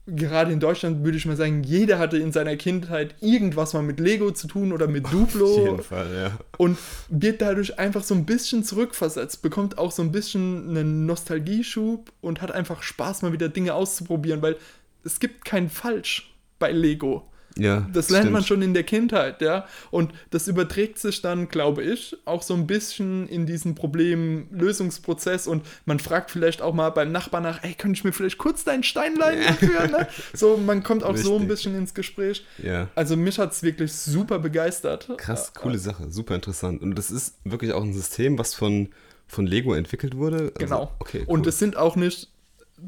[0.07, 3.99] gerade in Deutschland würde ich mal sagen, jeder hatte in seiner Kindheit irgendwas mal mit
[3.99, 6.37] Lego zu tun oder mit Auf Duplo jeden Fall, ja.
[6.57, 6.77] und
[7.09, 12.41] wird dadurch einfach so ein bisschen zurückversetzt, bekommt auch so ein bisschen einen Nostalgieschub und
[12.41, 14.57] hat einfach Spaß, mal wieder Dinge auszuprobieren, weil
[15.03, 17.27] es gibt kein Falsch bei Lego.
[17.57, 18.59] Ja, Das lernt man stimmt.
[18.59, 19.65] schon in der Kindheit, ja.
[19.89, 25.65] Und das überträgt sich dann, glaube ich, auch so ein bisschen in diesen Problemlösungsprozess und
[25.85, 28.83] man fragt vielleicht auch mal beim Nachbarn nach, ey, könnte ich mir vielleicht kurz deinen
[28.83, 29.87] Stein leihen dafür?
[29.87, 30.07] Ne?
[30.33, 31.47] So, man kommt auch so ein Richtig.
[31.49, 32.45] bisschen ins Gespräch.
[32.61, 32.89] Ja.
[32.95, 35.09] Also mich hat es wirklich super begeistert.
[35.17, 36.81] Krass, coole Sache, super interessant.
[36.81, 38.89] Und das ist wirklich auch ein System, was von,
[39.27, 40.37] von Lego entwickelt wurde.
[40.37, 40.91] Also, Genau.
[40.99, 41.33] Okay, cool.
[41.33, 42.29] Und es sind auch nicht,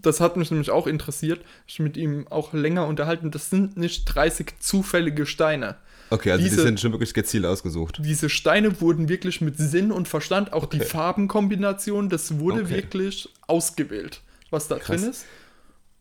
[0.02, 4.06] das hat mich nämlich auch interessiert, ich mit ihm auch länger unterhalten, das sind nicht
[4.06, 5.76] 30 zufällige Steine.
[6.10, 8.00] okay, also diese- die sind schon wirklich gezielt ausgesucht.
[8.02, 10.89] Diese Steine wurden wirklich mit Sinn und Verstand, auch die Okay.
[10.89, 12.70] Farbenkombination, das wurde Okay.
[12.76, 15.02] wirklich ausgewählt, was da Krass.
[15.02, 15.26] drin ist.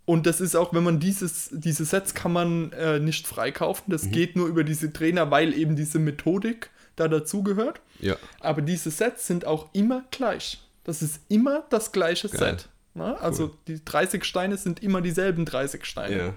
[0.05, 3.85] Und das ist auch, wenn man dieses, diese Sets kann man äh, nicht freikaufen.
[3.89, 3.93] Mhm.
[3.93, 7.81] Das geht nur über diese Trainer, weil eben diese Methodik da dazugehört.
[8.01, 8.17] Ja.
[8.41, 10.61] Aber diese Sets sind auch immer gleich.
[10.85, 12.59] Das ist immer das gleiche Geil.
[12.59, 12.69] Set.
[12.97, 13.21] Ne?
[13.21, 16.17] Also die 30 Steine sind immer dieselben 30 Steine.
[16.17, 16.35] Ja.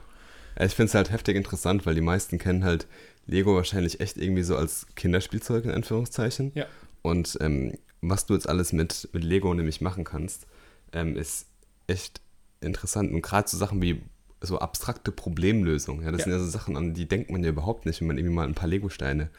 [0.60, 2.86] ja ich finde es halt heftig interessant, weil die meisten kennen halt
[3.26, 6.52] Lego wahrscheinlich echt irgendwie so als Kinderspielzeug in Anführungszeichen.
[6.56, 6.66] Ja.
[7.02, 10.48] Und ähm, was du jetzt alles mit, mit Lego nämlich machen kannst,
[10.92, 11.48] ähm, ist
[11.88, 12.22] echt
[12.62, 13.12] interessant.
[13.14, 14.02] Und gerade so Sachen wie
[14.42, 16.04] so abstrakte Problemlösungen.
[16.04, 16.24] Ja, das Ja.
[16.26, 18.48] sind ja so Sachen, an die denkt man ja überhaupt nicht, wenn man irgendwie mal
[18.48, 19.30] ein paar Lego-Steine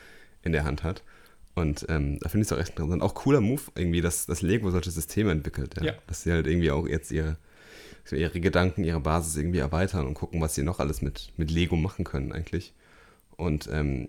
[0.43, 1.03] in der Hand hat.
[1.55, 3.03] Und ähm, da finde ich es auch echt interessant.
[3.03, 5.75] Auch cooler Move, irgendwie, dass, dass Lego solche Systeme entwickelt.
[5.79, 5.85] Ja?
[5.87, 5.93] Ja.
[6.07, 7.37] Dass sie halt irgendwie auch jetzt ihre,
[8.11, 11.77] ihre Gedanken, ihre Basis irgendwie erweitern und gucken, was sie noch alles mit, mit Lego
[11.77, 12.73] machen können eigentlich.
[13.37, 14.09] Und ähm,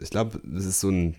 [0.00, 1.16] ich glaube, das ist so ein,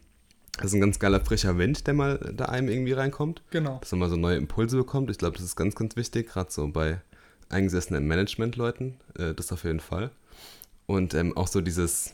[0.58, 3.78] das ist ein ganz geiler frischer Wind, der mal da einem irgendwie reinkommt, Genau.
[3.80, 5.10] dass man mal so neue Impulse bekommt.
[5.12, 7.02] Ich glaube, das ist ganz, ganz wichtig, gerade so bei
[7.50, 10.12] eingesessenen Management-Leuten, äh, das auf jeden Fall.
[10.86, 12.14] Und ähm, auch so dieses,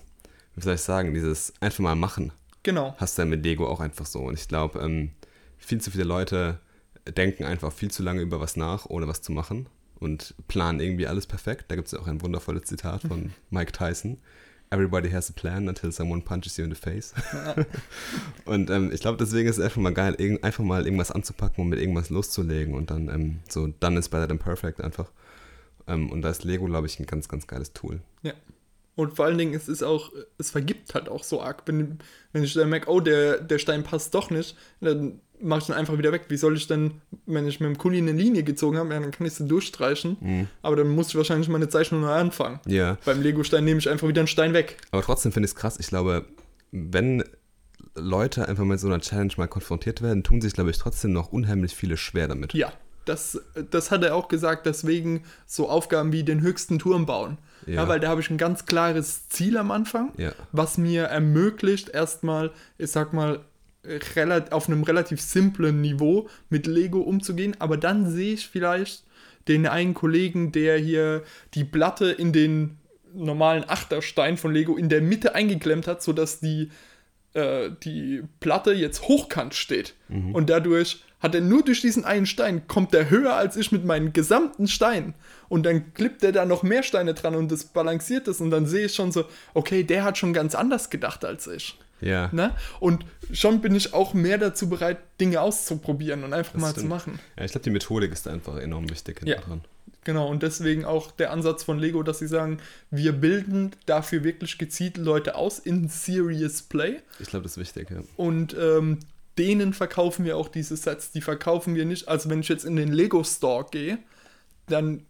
[0.55, 2.31] wie soll ich sagen, dieses einfach mal machen,
[2.64, 2.95] Genau.
[2.97, 4.20] hast du ja mit Lego auch einfach so.
[4.20, 5.12] Und ich glaube, ähm,
[5.58, 6.60] viel zu viele Leute
[7.08, 9.68] denken einfach viel zu lange über was nach, ohne was zu machen
[9.99, 11.66] und planen irgendwie alles perfekt.
[11.70, 14.18] Da gibt es ja auch ein wundervolles Zitat von Mike Tyson.
[14.70, 17.14] Everybody has a plan until someone punches you in the face.
[18.45, 21.70] und ähm, ich glaube, deswegen ist es einfach mal geil, einfach mal irgendwas anzupacken und
[21.70, 25.10] mit irgendwas loszulegen und dann ähm, so, dann ist better than perfect einfach.
[25.88, 28.01] Ähm, und da ist Lego, glaube ich, ein ganz, ganz geiles Tool.
[28.24, 28.34] Ja.
[28.97, 31.61] Und vor allen Dingen, es ist auch, es vergibt halt auch so arg.
[31.67, 31.99] Wenn,
[32.33, 35.75] wenn ich dann merke, oh, der, der Stein passt doch nicht, dann mache ich ihn
[35.75, 36.25] einfach wieder weg.
[36.29, 39.11] Wie soll ich denn, wenn ich mit dem Kuli eine Linie gezogen habe, ja, dann
[39.11, 40.49] kann ich sie durchstreichen.
[40.63, 42.59] Aber dann muss ich wahrscheinlich meine Zeichnung neu anfangen.
[42.65, 42.97] Ja.
[43.05, 44.77] Beim Lego-Stein nehme ich einfach wieder einen Stein weg.
[44.89, 45.77] Aber trotzdem finde ich es krass.
[45.79, 46.25] Ich glaube,
[46.71, 47.23] wenn
[47.93, 51.31] Leute einfach mit so einer Challenge mal konfrontiert werden, tun sich, glaube ich, trotzdem noch
[51.31, 52.55] unheimlich viele schwer damit.
[52.55, 52.73] Ja,
[53.08, 53.39] das,
[53.72, 57.38] das hat er auch gesagt, deswegen so Aufgaben wie den höchsten Turm bauen.
[57.66, 57.88] Ja, Ja.
[57.88, 60.32] weil da habe ich ein ganz klares Ziel am Anfang, Ja.
[60.51, 63.39] was mir ermöglicht, erstmal, ich sag mal,
[64.51, 67.55] auf einem relativ simplen Niveau mit Lego umzugehen.
[67.60, 69.03] Aber dann sehe ich vielleicht
[69.47, 72.78] den einen Kollegen, der hier die Platte in den
[73.14, 76.70] normalen Achterstein von Lego in der Mitte eingeklemmt hat, sodass die
[77.34, 79.93] äh, die Platte jetzt hochkant steht.
[80.34, 83.86] Und dadurch hat er nur durch diesen einen Stein, kommt er höher als ich mit
[83.86, 85.13] meinen gesamten Steinen.
[85.49, 88.39] Und dann klippt er da noch mehr Steine dran und das balanciert es.
[88.41, 91.78] Und dann sehe ich schon so, okay, der hat schon ganz anders gedacht als ich.
[92.01, 92.30] Ja.
[92.32, 92.51] Ne?
[92.80, 96.84] Und schon bin ich auch mehr dazu bereit, Dinge auszuprobieren und einfach Das mal stimmt.
[96.84, 97.20] zu machen.
[97.38, 99.38] ja ich glaube, die Methodik ist einfach enorm wichtig Ja.
[99.38, 99.61] dran.
[100.03, 102.59] Genau, und deswegen auch der Ansatz von Lego, dass sie sagen,
[102.91, 106.99] wir bilden dafür wirklich gezielt Leute aus in Serious Play.
[107.20, 107.97] Ich glaube, das ist wichtig, ja.
[108.15, 108.99] Und ähm,
[109.38, 111.11] denen verkaufen wir auch diese Sets.
[111.11, 112.07] Die verkaufen wir nicht.
[112.07, 113.99] Also wenn ich jetzt in den Lego Store gehe,
[114.67, 115.05] dann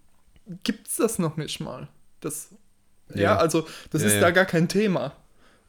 [0.64, 1.88] gibt es das noch nicht mal.
[2.20, 2.50] Das,
[3.14, 3.22] ja.
[3.22, 3.38] Ja.
[3.38, 4.22] also das Ja, ist ja.
[4.22, 5.14] da gar kein Thema.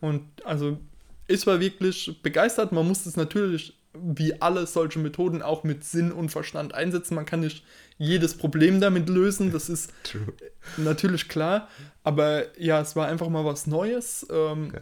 [0.00, 0.78] Und also
[1.26, 2.72] ich war wirklich begeistert.
[2.72, 7.14] Man muss es natürlich wie alle solche Methoden auch mit Sinn und Verstand einsetzen.
[7.14, 7.64] Man kann nicht
[7.96, 9.52] jedes Problem damit lösen.
[9.52, 9.92] Das ist
[10.76, 11.68] natürlich klar.
[12.04, 14.26] Aber ja, es war einfach mal was Neues.
[14.30, 14.72] Ähm.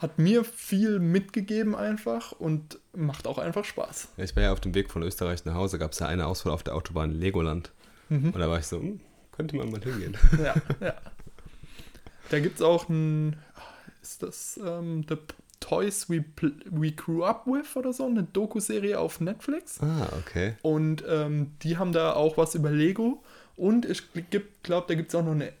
[0.00, 4.08] Hat mir viel mitgegeben einfach und macht auch einfach Spaß.
[4.16, 6.54] Ich war ja auf dem Weg von Österreich nach Hause, gab es ja eine Ausfahrt
[6.54, 7.72] auf der Autobahn Legoland.
[8.08, 8.30] Mhm.
[8.30, 9.00] Und da war ich so, hm,
[9.32, 10.16] könnte man mal hingehen.
[10.42, 10.94] Ja, ja.
[12.30, 13.36] Da gibt es auch ein,
[14.02, 15.16] ist das ähm, The
[15.60, 16.24] Toys We,
[16.70, 19.80] We Grew Up With oder so, eine Doku-Serie auf Netflix.
[19.80, 20.54] Ah, okay.
[20.62, 23.22] Und ähm, die haben da auch was über Lego.
[23.56, 24.02] Und ich
[24.62, 25.52] glaube, da gibt es auch noch eine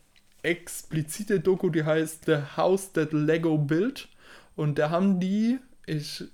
[0.42, 4.08] explizite Doku, die heißt The House That Lego Built.
[4.56, 6.24] Und da haben die, ich,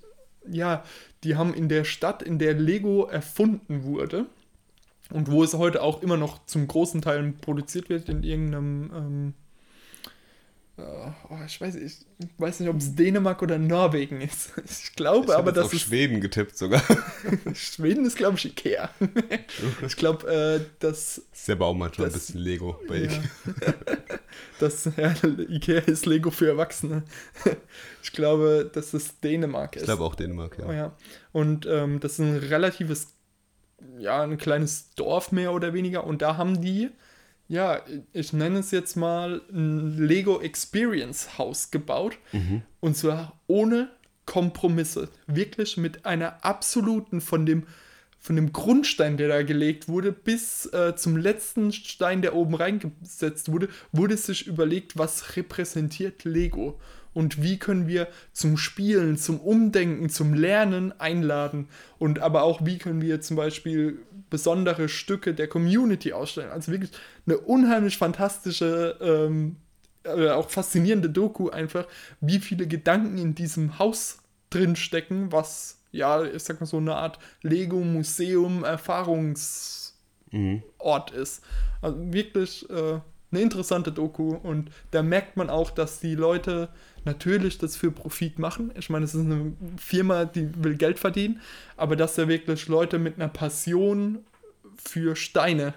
[0.47, 0.83] ja,
[1.23, 4.27] die haben in der Stadt, in der Lego erfunden wurde
[5.11, 9.33] und wo es heute auch immer noch zum großen Teil produziert wird, in irgendeinem ähm,
[11.29, 12.05] oh, ich, weiß, ich
[12.37, 14.53] weiß nicht, ob es Dänemark oder Norwegen ist.
[14.65, 15.81] Ich glaube ich aber, dass auf es.
[15.81, 16.81] Schweden getippt sogar.
[17.53, 18.89] Schweden ist, glaube ich, Ikea.
[19.85, 21.19] ich glaube, äh, dass.
[21.31, 23.03] Ist der Baum manchmal ein bisschen Lego bei ja.
[23.03, 23.73] Ikea.
[24.59, 25.13] das, ja,
[25.49, 27.03] Ikea ist Lego für Erwachsene.
[28.03, 29.83] ich glaube, dass es Dänemark ist.
[29.83, 30.65] Ich glaube auch Dänemark, ja.
[30.67, 30.97] Oh, ja.
[31.31, 33.13] Und ähm, das ist ein relatives,
[33.97, 36.03] ja, ein kleines Dorf mehr oder weniger.
[36.03, 36.91] Und da haben die
[37.51, 37.81] ja,
[38.13, 42.17] ich nenne es jetzt mal ein Lego Experience Haus gebaut.
[42.31, 42.61] Mhm.
[42.79, 43.89] Und zwar ohne
[44.25, 45.09] Kompromisse.
[45.27, 47.67] Wirklich mit einer absoluten von dem,
[48.19, 53.51] von dem Grundstein, der da gelegt wurde, bis äh, zum letzten Stein, der oben reingesetzt
[53.51, 56.79] wurde, wurde sich überlegt, was repräsentiert Lego
[57.13, 61.67] und wie können wir zum Spielen, zum Umdenken, zum Lernen einladen
[61.99, 63.99] und aber auch wie können wir zum Beispiel
[64.29, 66.51] besondere Stücke der Community ausstellen.
[66.51, 66.91] Also wirklich
[67.25, 69.57] eine unheimlich fantastische, ähm,
[70.03, 71.85] äh, auch faszinierende Doku einfach,
[72.21, 76.95] wie viele Gedanken in diesem Haus drin stecken, was ja, ich sag mal so eine
[76.95, 79.93] Art Lego-Museum, Erfahrungsort
[80.31, 80.63] mhm.
[81.13, 81.43] ist.
[81.81, 82.99] Also wirklich äh,
[83.31, 86.69] eine interessante Doku und da merkt man auch, dass die Leute
[87.05, 88.71] natürlich das für Profit machen.
[88.77, 91.41] Ich meine, es ist eine Firma, die will Geld verdienen,
[91.77, 94.19] aber dass da wirklich Leute mit einer Passion
[94.83, 95.73] für Steine,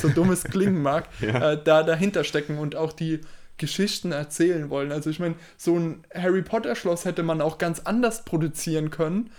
[0.00, 1.52] so dumm es klingen mag, ja.
[1.52, 3.20] äh, da dahinter stecken und auch die
[3.58, 4.92] Geschichten erzählen wollen.
[4.92, 9.30] Also ich meine, so ein Harry Potter Schloss hätte man auch ganz anders produzieren können.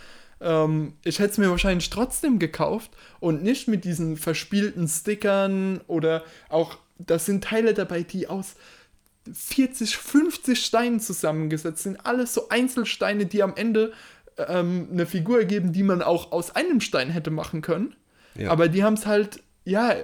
[0.42, 6.24] Ähm, ich hätte es mir wahrscheinlich trotzdem gekauft und nicht mit diesen verspielten Stickern oder
[6.50, 8.56] auch, das sind Teile dabei, die aus
[9.34, 12.06] 40, 50 Steinen zusammengesetzt sind.
[12.06, 13.94] Alles so Einzelsteine, die am Ende
[14.48, 17.96] ähm, eine Figur ergeben, die man auch aus einem Stein hätte machen können.
[18.36, 18.52] Ja.
[18.52, 19.96] Aber die haben es halt, ja,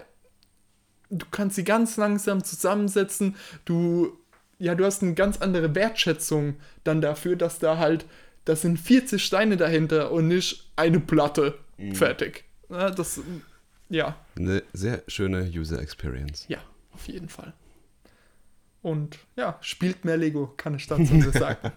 [1.09, 3.35] du kannst sie ganz langsam zusammensetzen.
[3.63, 4.17] Du,
[4.59, 8.05] ja, du hast eine ganz andere Wertschätzung dann dafür, dass da halt,
[8.45, 11.95] das sind 40 Steine dahinter und nicht eine Platte mhm.
[11.95, 12.45] fertig.
[12.69, 13.19] Ja, das,
[13.89, 14.15] ja.
[14.37, 16.45] Eine sehr schöne User Experience.
[16.47, 16.59] Ja,
[16.91, 17.53] auf jeden Fall.
[18.85, 21.71] Und ja, spielt mehr Lego, kann ich dazu nur sagen.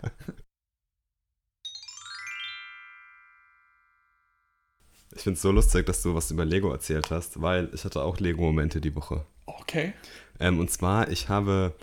[5.17, 8.03] Ich finde es so lustig, dass du was über Lego erzählt hast, weil ich hatte
[8.03, 9.25] auch Lego-Momente die Woche.
[9.47, 9.95] Okay.
[10.39, 11.75] Ähm, und zwar, ich habe,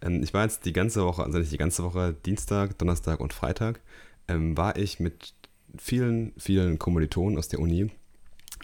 [0.00, 3.32] ähm, ich war jetzt die ganze Woche, also nicht die ganze Woche, Dienstag, Donnerstag und
[3.32, 3.78] Freitag,
[4.26, 5.32] ähm, war ich mit
[5.78, 7.92] vielen, vielen Kommilitonen aus der Uni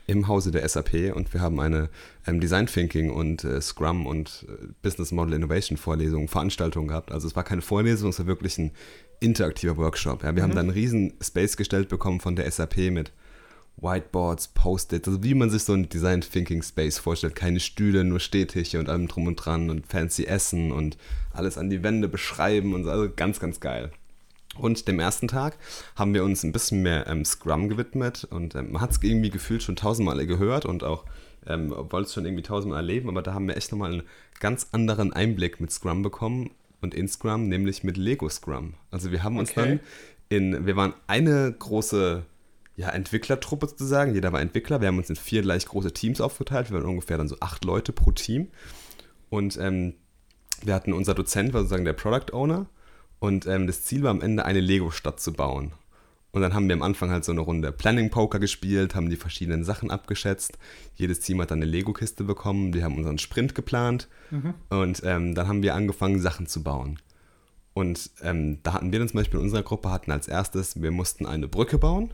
[0.08, 1.90] im Hause der SAP und wir haben eine
[2.26, 7.12] ähm, Design Thinking und äh, Scrum und äh, Business Model Innovation Vorlesung, Veranstaltung gehabt.
[7.12, 8.72] Also es war keine Vorlesung, es war wirklich ein
[9.20, 10.24] interaktiver Workshop.
[10.24, 10.34] Ja.
[10.34, 10.48] Wir mhm.
[10.48, 13.12] haben da einen riesen Space gestellt bekommen von der SAP mit
[13.76, 17.34] Whiteboards, Post-its, also wie man sich so ein Design Thinking Space vorstellt.
[17.34, 20.96] Keine Stühle, nur Stehtische und allem drum und dran und fancy Essen und
[21.32, 22.90] alles an die Wände beschreiben und so.
[22.90, 23.90] Also ganz, ganz geil.
[24.56, 25.56] Und dem ersten Tag
[25.94, 29.30] haben wir uns ein bisschen mehr ähm, Scrum gewidmet und ähm, man hat es irgendwie
[29.30, 31.04] gefühlt schon tausendmal gehört und auch
[31.46, 34.02] ähm, wollte es schon irgendwie tausendmal erleben, aber da haben wir echt nochmal einen
[34.40, 38.74] ganz anderen Einblick mit Scrum bekommen und in Scrum, nämlich mit Lego Scrum.
[38.90, 39.60] Also wir haben uns okay.
[39.60, 39.80] dann
[40.28, 42.24] in, wir waren eine große
[42.76, 46.70] ja, Entwicklertruppe sozusagen, jeder war Entwickler, wir haben uns in vier gleich große Teams aufgeteilt,
[46.70, 48.48] wir waren ungefähr dann so acht Leute pro Team.
[49.30, 49.94] Und ähm,
[50.62, 52.66] wir hatten unser Dozent, war sozusagen der Product Owner
[53.20, 55.72] und ähm, das Ziel war am Ende eine Lego-Stadt zu bauen.
[56.30, 59.64] Und dann haben wir am Anfang halt so eine Runde Planning-Poker gespielt, haben die verschiedenen
[59.64, 60.58] Sachen abgeschätzt.
[60.94, 62.74] Jedes Team hat dann eine Lego-Kiste bekommen.
[62.74, 64.08] Wir haben unseren Sprint geplant.
[64.30, 64.54] Mhm.
[64.68, 66.98] Und ähm, dann haben wir angefangen, Sachen zu bauen.
[67.72, 70.90] Und ähm, da hatten wir dann zum Beispiel in unserer Gruppe hatten als erstes, wir
[70.90, 72.12] mussten eine Brücke bauen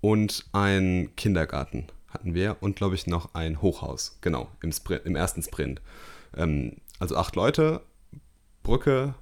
[0.00, 4.18] und einen Kindergarten hatten wir und glaube ich noch ein Hochhaus.
[4.20, 5.80] Genau, im, Sprint, im ersten Sprint.
[6.36, 7.82] Ähm, also acht Leute,
[8.64, 9.14] Brücke,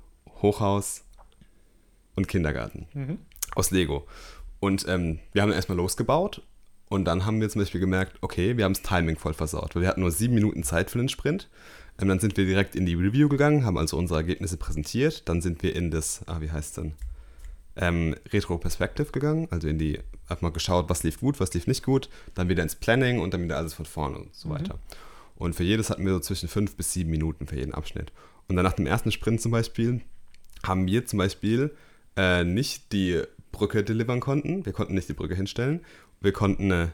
[0.42, 1.04] Hochhaus
[2.14, 3.18] und Kindergarten mhm.
[3.54, 4.06] aus Lego.
[4.60, 6.42] Und ähm, wir haben erstmal losgebaut
[6.88, 9.82] und dann haben wir zum Beispiel gemerkt, okay, wir haben das Timing voll versaut, weil
[9.82, 11.48] wir hatten nur sieben Minuten Zeit für den Sprint.
[12.00, 15.28] Ähm, dann sind wir direkt in die Review gegangen, haben also unsere Ergebnisse präsentiert.
[15.28, 16.92] Dann sind wir in das, ah, wie heißt es denn?
[17.74, 21.66] Ähm, Retro Perspective gegangen, also in die, hat mal geschaut, was lief gut, was lief
[21.66, 24.52] nicht gut, dann wieder ins Planning und dann wieder alles von vorne und so mhm.
[24.52, 24.78] weiter.
[25.36, 28.12] Und für jedes hatten wir so zwischen fünf bis sieben Minuten für jeden Abschnitt.
[28.48, 30.02] Und dann nach dem ersten Sprint zum Beispiel
[30.64, 31.70] haben wir zum Beispiel
[32.16, 34.64] äh, nicht die Brücke delivern konnten.
[34.66, 35.80] Wir konnten nicht die Brücke hinstellen.
[36.20, 36.88] Wir konnten äh,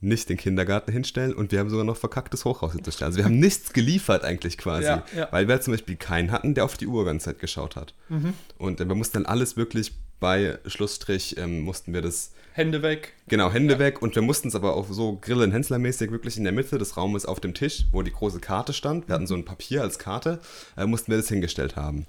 [0.00, 3.08] nicht den Kindergarten hinstellen und wir haben sogar noch verkacktes Hochhaus hinzustellen.
[3.08, 5.28] Also wir haben nichts geliefert eigentlich quasi, Ja, ja.
[5.32, 7.94] weil wir zum Beispiel keinen hatten, der auf die Uhr ganze Zeit geschaut hat.
[8.08, 8.34] Mhm.
[8.58, 13.12] Und äh, wir mussten dann alles wirklich bei Schlussstrich, ähm, mussten wir das, Hände weg.
[13.28, 13.78] genau, Hände Ja.
[13.78, 16.96] weg und wir mussten es aber auch so Grillen Hensler-mäßig wirklich in der Mitte des
[16.96, 19.98] Raumes auf dem Tisch, wo die große Karte stand, wir hatten so ein Papier als
[20.00, 20.40] Karte,
[20.76, 22.06] äh, mussten wir das hingestellt haben.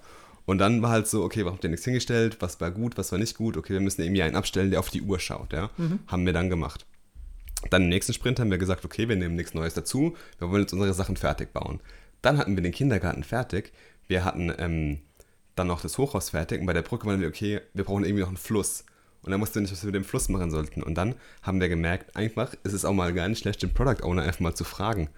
[0.50, 2.38] Und dann war halt so, okay, warum habt ihr nichts hingestellt?
[2.40, 3.56] Was war gut, was war nicht gut?
[3.56, 5.70] Okay, wir müssen irgendwie einen abstellen, der auf die Uhr schaut, ja.
[6.08, 6.88] Haben wir dann gemacht.
[7.70, 10.62] Dann im nächsten Sprint haben wir gesagt, okay, wir nehmen nichts Neues dazu, wir wollen
[10.62, 11.82] jetzt unsere Sachen fertig bauen.
[12.24, 13.72] Dann hatten wir den Kindergarten fertig,
[14.08, 15.02] wir hatten ähm,
[15.56, 18.22] dann noch das Hochhaus fertig und bei der Brücke waren wir, okay, wir brauchen irgendwie
[18.22, 18.86] noch einen Fluss.
[19.22, 20.82] Und dann wussten wir nicht, was wir mit dem Fluss machen sollten.
[20.82, 24.04] Und dann haben wir gemerkt, einfach ist es auch mal gar nicht schlecht, den Product
[24.04, 25.10] Owner einfach mal zu fragen,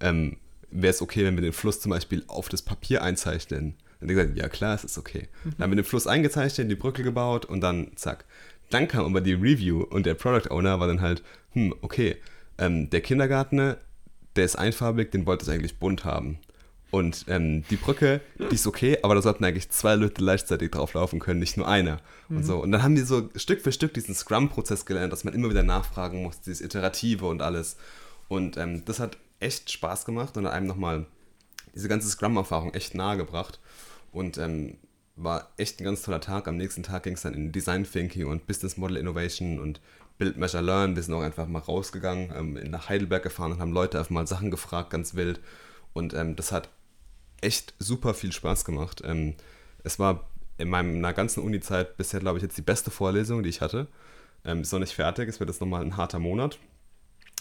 [0.00, 0.38] ähm,
[0.72, 3.76] wäre es okay, wenn wir den Fluss zum Beispiel auf das Papier einzeichnen?
[4.00, 5.28] Und er hat gesagt, ja klar, es ist okay.
[5.44, 8.24] Dann haben wir den Fluss eingezeichnet, die Brücke gebaut und dann zack.
[8.70, 11.22] Dann kam aber die Review und der Product Owner war dann halt,
[11.52, 12.16] hm, okay,
[12.58, 13.78] ähm, der Kindergärtner,
[14.36, 16.38] der ist einfarbig, den wollte ich eigentlich bunt haben.
[16.90, 18.20] Und ähm, die Brücke,
[18.50, 21.68] die ist okay, aber da sollten eigentlich zwei Leute gleichzeitig drauf laufen können, nicht nur
[21.68, 22.00] einer.
[22.28, 22.60] Und so.
[22.60, 25.62] Und dann haben wir so Stück für Stück diesen Scrum-Prozess gelernt, dass man immer wieder
[25.62, 27.76] nachfragen muss, dieses Iterative und alles.
[28.28, 31.06] Und ähm, das hat echt Spaß gemacht und hat einem nochmal
[31.74, 33.60] diese ganze Scrum-Erfahrung echt nahe gebracht.
[34.12, 34.78] Und ähm,
[35.16, 36.48] war echt ein ganz toller Tag.
[36.48, 39.80] Am nächsten Tag ging es dann in Design Thinking und Business Model Innovation und
[40.18, 40.96] Build, Measure, Learn.
[40.96, 44.26] Wir sind auch einfach mal rausgegangen, ähm, nach Heidelberg gefahren und haben Leute einfach mal
[44.26, 45.40] Sachen gefragt, ganz wild.
[45.92, 46.68] Und ähm, das hat
[47.40, 49.02] echt super viel Spaß gemacht.
[49.04, 49.34] Ähm,
[49.82, 53.60] es war in meiner ganzen Uni-Zeit bisher, glaube ich, jetzt die beste Vorlesung, die ich
[53.60, 53.86] hatte.
[54.44, 56.58] Ähm, ist noch nicht fertig, es wird jetzt nochmal ein harter Monat,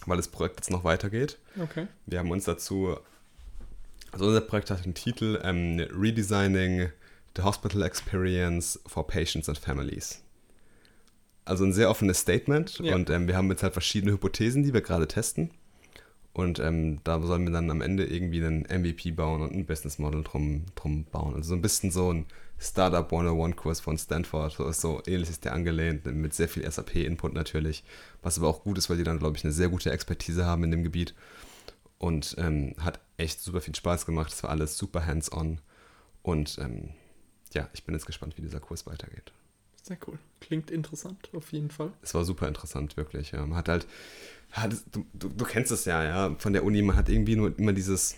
[0.05, 1.37] weil das Projekt jetzt noch weitergeht.
[1.61, 1.87] Okay.
[2.05, 2.97] Wir haben uns dazu,
[4.11, 6.89] also unser Projekt hat den Titel ähm, Redesigning
[7.35, 10.21] the Hospital Experience for Patients and Families.
[11.45, 12.95] Also ein sehr offenes Statement Ja.
[12.95, 15.51] und ähm, wir haben jetzt halt verschiedene Hypothesen, die wir gerade testen.
[16.31, 19.97] Und ähm, da sollen wir dann am Ende irgendwie einen MVP bauen und ein Business
[19.97, 21.33] Model drum, drum bauen.
[21.35, 22.27] Also so ein bisschen so ein
[22.59, 24.53] Startup 101-Kurs von Stanford.
[24.53, 27.83] So so ähnlich ist der angelehnt, mit sehr viel SAP-Input natürlich.
[28.21, 30.63] Was aber auch gut ist, weil die dann, glaube ich, eine sehr gute Expertise haben
[30.63, 31.15] in dem Gebiet.
[31.99, 34.33] Und ähm, hat echt super viel Spaß gemacht.
[34.33, 35.59] Es war alles super hands-on.
[36.23, 36.93] Und ähm,
[37.53, 39.31] ja, ich bin jetzt gespannt, wie dieser Kurs weitergeht.
[39.83, 40.17] Sehr cool.
[40.39, 41.91] Klingt interessant, auf jeden Fall.
[42.01, 43.31] Es war super interessant, wirklich.
[43.31, 43.45] Ja.
[43.45, 43.87] Man hat halt,
[44.51, 47.57] hat, du, du, du kennst es ja, ja, von der Uni, man hat irgendwie nur
[47.57, 48.15] immer dieses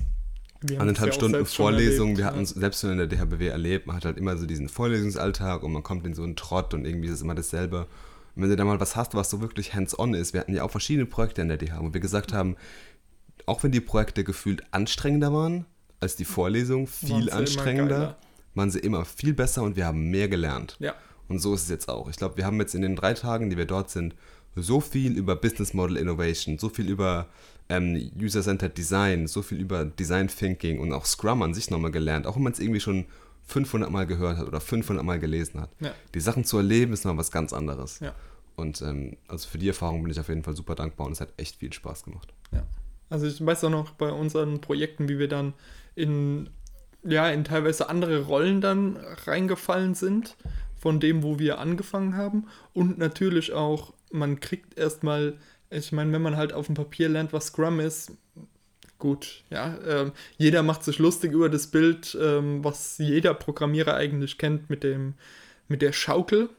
[0.77, 2.09] anderthalb ja Stunden Vorlesung.
[2.09, 2.43] erlebt, wir hatten ja.
[2.43, 3.87] es selbst schon in der DHBW erlebt.
[3.87, 6.85] Man hat halt immer so diesen Vorlesungsalltag und man kommt in so einen Trott und
[6.85, 7.87] irgendwie ist es immer dasselbe.
[8.35, 10.63] Und wenn du da mal was hast, was so wirklich hands-on ist, wir hatten ja
[10.63, 12.55] auch verschiedene Projekte in der DH, wo wir gesagt haben,
[13.51, 15.65] auch wenn die Projekte gefühlt anstrengender waren
[15.99, 18.17] als die Vorlesung, viel immer anstrengender,
[18.55, 20.77] waren sie immer viel besser und wir haben mehr gelernt.
[20.79, 20.95] Ja.
[21.27, 22.09] Und so ist es jetzt auch.
[22.09, 24.15] Ich glaube, wir haben jetzt in den drei Tagen, die wir dort sind,
[24.55, 27.27] so viel über Business Model Innovation, so viel über
[27.67, 32.27] ähm, User-Centered Design, so viel über Design Thinking und auch Scrum an sich nochmal gelernt,
[32.27, 33.05] auch wenn man es irgendwie schon
[33.47, 35.71] 500 Mal gehört hat oder 500 Mal gelesen hat.
[35.81, 35.91] Ja.
[36.13, 37.99] Die Sachen zu erleben ist noch was ganz anderes.
[37.99, 38.15] Ja.
[38.55, 41.19] Und ähm, also für die Erfahrung bin ich auf jeden Fall super dankbar und es
[41.19, 42.33] hat echt viel Spaß gemacht.
[42.53, 42.63] Ja.
[43.11, 45.53] Also ich weiß auch noch bei unseren Projekten, wie wir dann
[45.95, 46.49] in,
[47.03, 50.35] ja, in teilweise andere Rollen dann reingefallen sind,
[50.79, 52.47] von dem, wo wir angefangen haben.
[52.73, 55.33] Und natürlich auch, man kriegt erstmal,
[55.69, 58.13] ich meine, wenn man halt auf dem Papier lernt, was Scrum ist,
[58.97, 64.37] gut, ja, ähm, jeder macht sich lustig über das Bild, ähm, was jeder Programmierer eigentlich
[64.37, 65.15] kennt mit dem,
[65.67, 66.49] mit der Schaukel.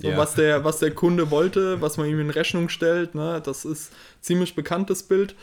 [0.00, 0.16] So, Ja.
[0.16, 3.92] was, der, was der Kunde wollte, was man ihm in Rechnung stellt, ne, das ist
[4.20, 5.34] ziemlich bekanntes Bild.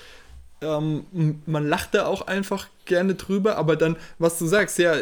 [0.61, 1.05] Ähm,
[1.45, 4.93] man lacht da auch einfach gerne drüber, aber dann, was du sagst, ja,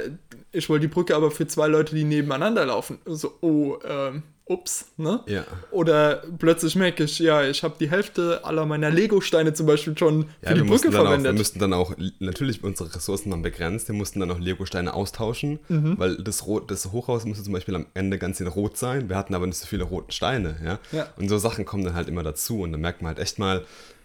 [0.52, 3.00] ich wollte die Brücke aber für zwei Leute, die nebeneinander laufen.
[3.06, 5.22] So, oh, ähm, ups, ne?
[5.26, 5.46] Ja.
[5.72, 10.24] Oder plötzlich merke ich, ja, ich habe die Hälfte aller meiner Lego-Steine zum Beispiel schon
[10.42, 11.38] für Ja, die wir, mussten Brücke dann auch, wir verwendet.
[11.38, 15.98] müssten dann auch, natürlich unsere Ressourcen waren begrenzt, wir mussten dann auch Lego-Steine austauschen, Mhm.
[15.98, 19.16] weil das, Rot, das Hochhaus musste zum Beispiel am Ende ganz in Rot sein, wir
[19.16, 20.80] hatten aber nicht so viele roten Steine, ja?
[20.92, 21.08] Ja.
[21.16, 23.64] Und so Sachen kommen dann halt immer dazu und dann merkt man halt echt mal,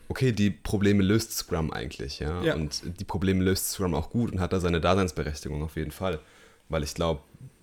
[0.08, 2.42] okay, die Probleme löst Scrum eigentlich, ja?
[2.42, 2.54] Ja.
[2.54, 6.20] Und die Probleme löst Scrum auch gut und hat da seine Daseinsberechtigung auf jeden Fall.
[6.68, 7.20] Weil ich glaube,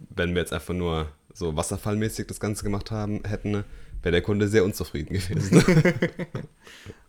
[0.10, 3.64] wenn wir jetzt einfach nur so wasserfallmäßig das Ganze gemacht haben, hätten,
[4.02, 5.64] wäre der Kunde sehr unzufrieden gewesen.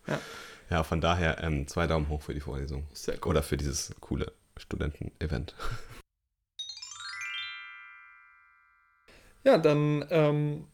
[0.07, 0.20] Ja.
[0.70, 2.87] Ja, von daher ähm, zwei Daumen hoch für die Vorlesung.
[2.93, 3.30] Sehr cool.
[3.30, 5.55] Oder für dieses coole Studenten-Event.
[9.45, 10.64] Ja, dann ähm,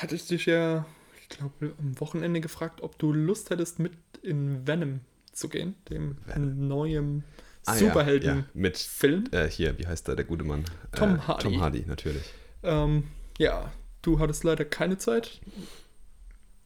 [0.00, 0.86] hatte ich dich ja,
[1.28, 5.00] ich glaube, am Wochenende gefragt, ob du Lust hättest, mit in Venom
[5.32, 6.68] zu gehen, dem Venom.
[6.68, 7.24] neuen
[7.68, 8.38] Ah, ja, Superhelden.
[8.38, 9.24] Ja, mit Film.
[9.32, 10.64] äh, hier, wie heißt der, der gute Mann?
[10.94, 11.42] Tom äh, Hardy.
[11.42, 12.22] Tom Hardy, natürlich.
[12.62, 13.04] Ähm,
[13.38, 13.72] ja,
[14.02, 15.40] du hattest leider keine Zeit.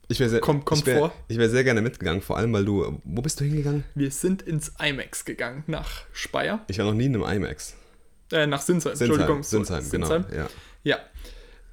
[0.08, 1.12] Ich wäre sehr, Kommt- kommt ich wär, vor.
[1.28, 3.00] Ich wäre sehr gerne mitgegangen, vor allem weil du.
[3.04, 3.84] Wo bist du hingegangen?
[3.94, 6.64] Wir sind ins IMAX gegangen, nach Speyer.
[6.68, 7.76] Ich war noch nie in einem IMAX.
[8.32, 9.42] Äh, nach Sinsheim, Entschuldigung.
[9.42, 10.10] Sinsheim, genau.
[10.16, 10.48] Ja.
[10.82, 10.98] Ja,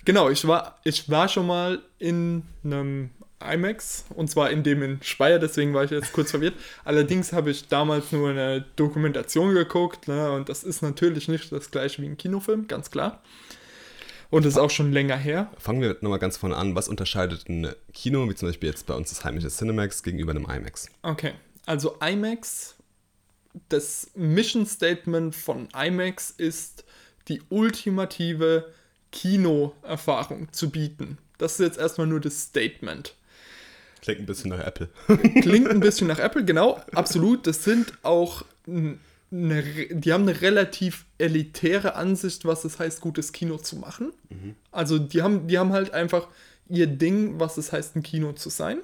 [0.07, 0.29] genau.
[0.29, 5.37] Ich war, ich war schon mal in einem IMAX und zwar in dem in Speyer,
[5.37, 6.55] deswegen war ich jetzt kurz verwirrt.
[6.83, 11.69] Allerdings habe ich damals nur eine Dokumentation geguckt ne, und das ist natürlich nicht das
[11.69, 13.21] gleiche wie ein Kinofilm, ganz klar.
[14.29, 15.51] Und das ist auch schon länger her.
[15.57, 16.75] Fangen wir nochmal ganz vorne an.
[16.75, 20.45] Was unterscheidet ein Kino, wie zum Beispiel jetzt bei uns das heimische Cinemax, gegenüber einem
[20.45, 20.89] IMAX?
[21.03, 21.33] Okay,
[21.65, 22.75] also IMAX,
[23.69, 26.83] das Mission Statement von IMAX ist,
[27.27, 28.73] die ultimative
[29.17, 31.17] Kinoerfahrung zu bieten.
[31.39, 33.15] Das ist jetzt erstmal nur das Statement.
[34.01, 34.89] Klingt ein bisschen nach Apple.
[35.41, 37.47] Klingt ein bisschen nach Apple, genau, absolut.
[37.47, 38.93] Das sind auch eine,
[39.89, 44.13] die haben eine relativ elitäre Ansicht, was es heißt, gutes Kino zu machen.
[44.71, 46.27] Also die haben, die haben halt einfach
[46.69, 48.79] ihr Ding, was es heißt, ein Kino zu sein.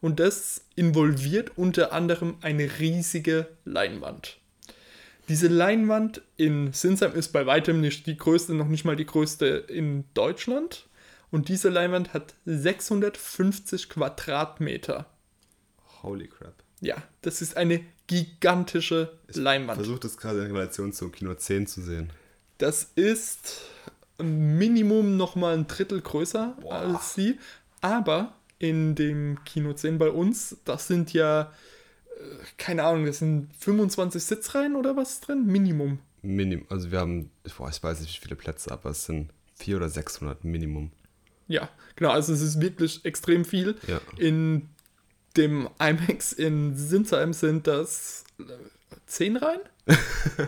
[0.00, 4.38] Und das involviert unter anderem eine riesige Leinwand.
[5.32, 9.46] Diese Leinwand in Sinsheim ist bei weitem nicht die größte, noch nicht mal die größte
[9.46, 10.90] in Deutschland.
[11.30, 15.06] Und diese Leinwand hat 650 Quadratmeter.
[16.02, 16.52] Holy crap.
[16.82, 19.78] Ja, das ist eine gigantische Leinwand.
[19.78, 22.10] Versucht es gerade in Relation zum Kino 10 zu sehen.
[22.58, 23.62] Das ist
[24.18, 26.74] ein Minimum noch mal ein Drittel größer Boah.
[26.74, 27.38] als sie.
[27.80, 31.54] Aber in dem Kino 10 bei uns, das sind ja,
[32.58, 35.46] keine Ahnung, das sind 25 Sitzreihen oder was drin?
[35.46, 35.98] Minimum.
[36.22, 36.66] Minimum.
[36.68, 39.92] Also wir haben, boah, ich weiß nicht, wie viele Plätze, aber es sind 400 oder
[39.92, 40.92] 600 Minimum.
[41.48, 43.76] Ja, genau, also es ist wirklich extrem viel.
[43.86, 44.00] Ja.
[44.16, 44.68] In
[45.36, 48.44] dem IMAX in Sinsheim sind das äh,
[49.06, 49.60] 10 Reihen.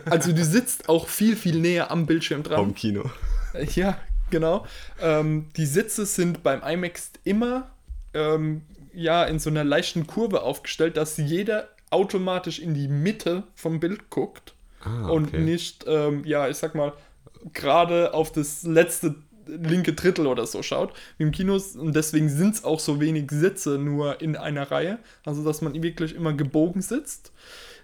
[0.04, 2.58] Also du sitzt auch viel, viel näher am Bildschirm dran.
[2.58, 3.10] Home Kino.
[3.74, 4.00] Ja,
[4.30, 4.64] genau.
[5.00, 7.70] Ähm, die Sitze sind beim IMAX immer
[8.14, 8.62] ähm,
[8.94, 14.10] ja, in so einer leichten Kurve aufgestellt, dass jeder automatisch in die Mitte vom Bild
[14.10, 15.40] guckt Ah, und okay.
[15.40, 16.92] nicht, ähm, ja, ich sag mal,
[17.52, 19.14] gerade auf das letzte
[19.46, 21.58] linke Drittel oder so schaut, wie im Kino.
[21.78, 24.98] Und deswegen sind es auch so wenig Sitze nur in einer Reihe.
[25.24, 27.32] Also, dass man wirklich immer gebogen sitzt.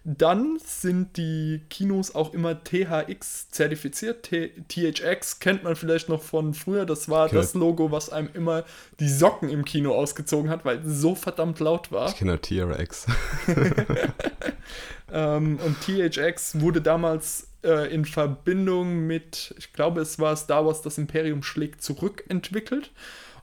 [0.04, 4.22] Dann sind die Kinos auch immer THX zertifiziert.
[4.24, 6.86] T THX kennt man vielleicht noch von früher.
[6.86, 7.36] Das war Okay.
[7.36, 8.64] das Logo, was einem immer
[8.98, 12.08] die Socken im Kino ausgezogen hat, weil es so verdammt laut war.
[12.08, 13.06] Ich kenne TRX.
[15.12, 20.82] Ähm, und THX wurde damals äh, in Verbindung mit, ich glaube, es war Star Wars
[20.82, 22.92] Das Imperium schlägt zurück entwickelt.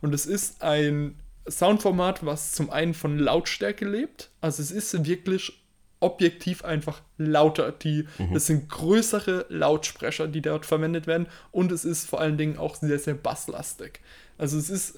[0.01, 4.30] Und es ist ein Soundformat, was zum einen von Lautstärke lebt.
[4.41, 5.62] Also es ist wirklich
[6.00, 7.72] objektiv einfach lauter.
[7.72, 11.28] Die, Das sind größere Lautsprecher, die dort verwendet werden.
[11.52, 14.00] Und es ist vor allen Dingen auch sehr, sehr basslastig.
[14.38, 14.98] Also es ist,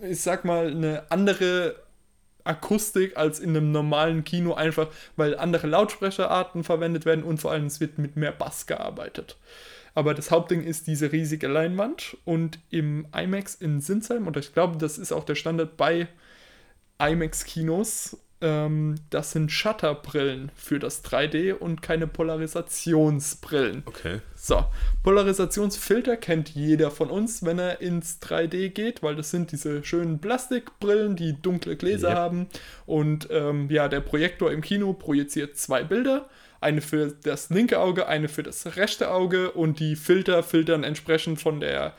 [0.00, 1.76] äh, ich sag mal, eine andere
[2.44, 7.66] Akustik als in einem normalen Kino, einfach weil andere Lautsprecherarten verwendet werden und vor allem
[7.66, 9.36] es wird mit mehr Bass gearbeitet.
[9.94, 14.78] Aber das Hauptding ist diese riesige Leinwand und im IMAX in Sinsheim, und ich glaube,
[14.78, 16.08] das ist auch der Standard bei
[16.98, 23.82] IMAX-Kinos, ähm, das sind Shutterbrillen für das 3D und keine Polarisationsbrillen.
[23.86, 24.20] Okay.
[24.34, 24.64] So,
[25.02, 30.20] Polarisationsfilter kennt jeder von uns, wenn er ins 3D geht, weil das sind diese schönen
[30.20, 32.16] Plastikbrillen, die dunkle Gläser Yep.
[32.16, 32.46] haben.
[32.86, 36.28] Und ähm, ja, der Projektor im Kino projiziert zwei Bilder.
[36.60, 41.40] Eine für das linke Auge, eine für das rechte Auge und die Filter filtern entsprechend
[41.40, 41.94] von der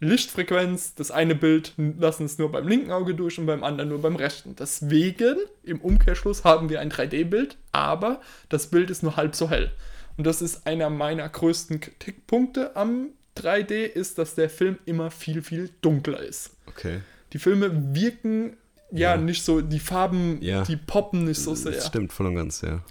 [0.00, 0.94] Lichtfrequenz.
[0.94, 4.16] Das eine Bild lassen es nur beim linken Auge durch und beim anderen nur beim
[4.16, 4.56] rechten.
[4.56, 9.70] Deswegen, im Umkehrschluss, haben wir ein 3D-Bild, aber das Bild ist nur halb so hell.
[10.16, 15.42] Und das ist einer meiner größten Kritikpunkte am 3D, ist, dass der Film immer viel,
[15.42, 16.50] viel dunkler ist.
[16.66, 17.00] Okay.
[17.32, 18.56] Die Filme wirken
[18.90, 19.16] ja, Ja.
[19.16, 20.62] nicht so, die Farben, Ja.
[20.64, 21.72] die poppen nicht so sehr.
[21.72, 22.82] Das stimmt voll und ganz, ja.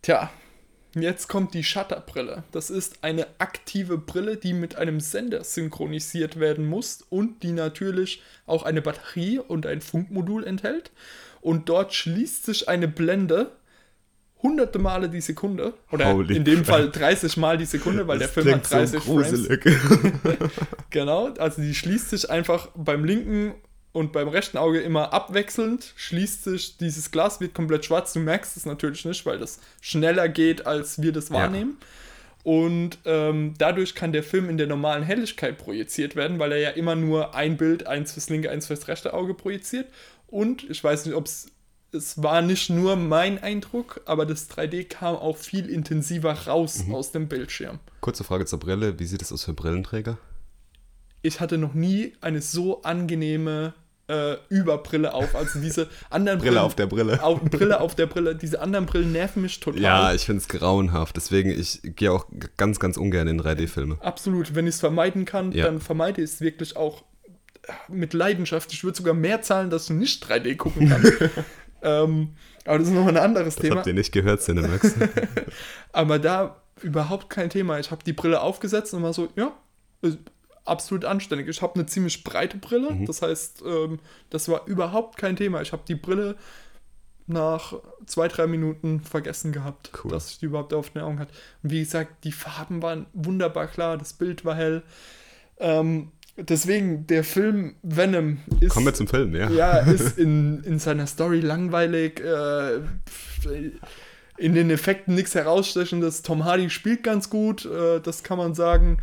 [0.00, 0.30] Tja,
[1.02, 2.44] jetzt kommt die Shutterbrille.
[2.52, 8.22] Das ist eine aktive Brille, die mit einem Sender synchronisiert werden muss und die natürlich
[8.46, 10.90] auch eine Batterie und ein Funkmodul enthält.
[11.40, 13.52] Und dort schließt sich eine Blende
[14.42, 15.74] hunderte Male die Sekunde.
[15.90, 16.66] Oder Holy in dem crap.
[16.66, 19.48] Fall 30 Mal die Sekunde, weil Das der Film hat klingt 30 so Frames.
[20.90, 23.54] Genau, also die schließt sich einfach beim linken
[23.96, 28.54] und beim rechten Auge immer abwechselnd, schließt sich, dieses Glas wird komplett schwarz, du merkst
[28.54, 31.78] es natürlich nicht, weil das schneller geht, als wir das wahrnehmen.
[32.42, 36.70] Und ähm, dadurch kann der Film in der normalen Helligkeit projiziert werden, weil er ja
[36.70, 39.86] immer nur ein Bild, eins fürs linke, eins fürs rechte Auge projiziert.
[40.26, 41.46] Und ich weiß nicht, ob es,
[41.90, 47.12] es war nicht nur mein Eindruck, aber das 3D kam auch viel intensiver raus aus
[47.12, 47.78] dem Bildschirm.
[48.02, 48.98] Kurze Frage zur Brille.
[48.98, 50.18] Wie sieht es aus für Brillenträger?
[51.26, 53.74] ich hatte noch nie eine so angenehme
[54.08, 55.34] äh, Überbrille auf.
[55.34, 57.22] Also diese anderen Brille Brillen, auf der Brille.
[57.22, 58.36] Au, Brille auf der Brille.
[58.36, 59.80] Diese anderen Brillen nerven mich total.
[59.80, 61.16] Ja, ich finde es grauenhaft.
[61.16, 62.26] Deswegen, ich gehe auch
[62.56, 63.98] ganz, ganz ungern in 3D-Filme.
[64.00, 64.54] Absolut.
[64.54, 65.64] Wenn ich es vermeiden kann, Ja.
[65.64, 67.04] dann vermeide ich es wirklich auch
[67.88, 68.72] mit Leidenschaft.
[68.72, 71.02] Ich würde sogar mehr zahlen, dass ich nicht 3D gucken kann.
[71.82, 72.28] ähm,
[72.64, 73.76] aber das ist nochmal ein anderes Das Thema.
[73.76, 74.94] habt ihr nicht gehört, Cinemax.
[75.92, 77.78] Aber da überhaupt kein Thema.
[77.78, 79.52] Ich habe die Brille aufgesetzt und war so, ja,
[80.66, 81.48] absolut anständig.
[81.48, 82.92] Ich habe eine ziemlich breite Brille.
[82.92, 83.06] Mhm.
[83.06, 83.98] Das heißt, ähm,
[84.30, 85.62] das war überhaupt kein Thema.
[85.62, 86.36] Ich habe die Brille
[87.26, 87.74] nach
[88.06, 90.10] zwei, drei Minuten vergessen gehabt, Cool.
[90.10, 91.32] dass ich die überhaupt auf den Augen hatte.
[91.62, 94.82] Und wie gesagt, die Farben waren wunderbar klar, das Bild war hell.
[95.58, 98.72] Ähm, deswegen, der Film Venom ist.
[98.72, 99.50] Kommen wir zum Film, ja.
[99.50, 102.80] Ja, ist in, in seiner Story langweilig, äh,
[104.38, 106.22] in den Effekten nichts herausstechendes.
[106.22, 108.98] Tom Hardy spielt ganz gut, äh, das kann man sagen.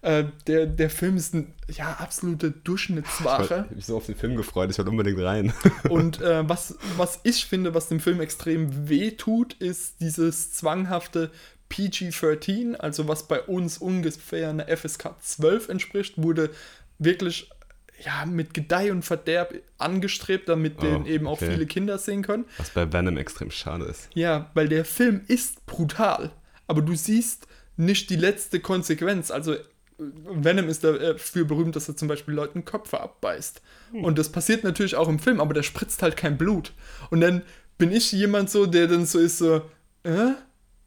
[0.00, 3.64] Äh, der, der Film ist ein ja, absolute Ich Durchschnittsware.
[3.64, 5.52] habe mich so auf den Film gefreut, ich wollte unbedingt rein.
[5.88, 11.30] Und äh, was, was ich finde, was dem Film extrem weh tut, ist dieses zwanghafte
[11.68, 16.50] PG-13, also was bei uns ungefähr eine FSK 12 entspricht, wurde
[16.98, 17.50] wirklich
[18.04, 21.50] ja, mit Gedeih und Verderb angestrebt, damit den Oh, eben auch okay.
[21.50, 22.44] viele Kinder sehen können.
[22.58, 24.08] Was bei Venom extrem schade ist.
[24.14, 26.30] Ja, weil der Film ist brutal,
[26.68, 29.30] aber du siehst nicht die letzte Konsequenz.
[29.32, 29.56] Also
[29.98, 33.60] Venom ist dafür berühmt, dass er zum Beispiel Leuten Köpfe abbeißt.
[33.92, 36.72] Und das passiert natürlich auch im Film, aber da spritzt halt kein Blut.
[37.10, 37.42] Und dann
[37.78, 39.62] bin ich jemand so, der dann so ist so,
[40.04, 40.30] äh?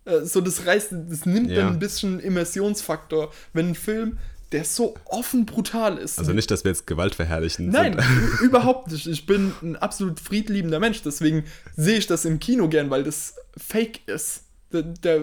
[0.06, 1.58] Äh, So, das reißt, das nimmt Ja.
[1.58, 4.18] dann ein bisschen Immersionsfaktor, wenn ein Film,
[4.52, 6.20] der so offen brutal ist.
[6.20, 7.70] Also nicht, dass wir jetzt Gewalt verherrlichen.
[7.70, 7.98] Nein,
[8.42, 9.08] überhaupt nicht.
[9.08, 11.46] Ich bin ein absolut friedliebender Mensch, deswegen
[11.76, 14.44] sehe ich das im Kino gern, weil das fake ist.
[14.72, 15.20] Da, da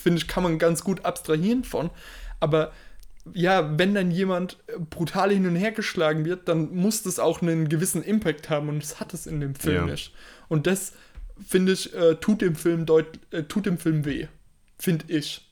[0.00, 1.90] finde ich, kann man ganz gut abstrahieren von.
[2.40, 2.72] Aber
[3.34, 4.58] ja, wenn dann jemand
[4.90, 8.82] brutal hin und her geschlagen wird, dann muss das auch einen gewissen Impact haben und
[8.82, 9.92] das hat es in dem Film Ja.
[9.92, 10.12] nicht.
[10.48, 10.92] Und das,
[11.46, 14.26] finde ich, äh, tut dem Film deut äh, tut dem Film weh.
[14.78, 15.44] Finde ich.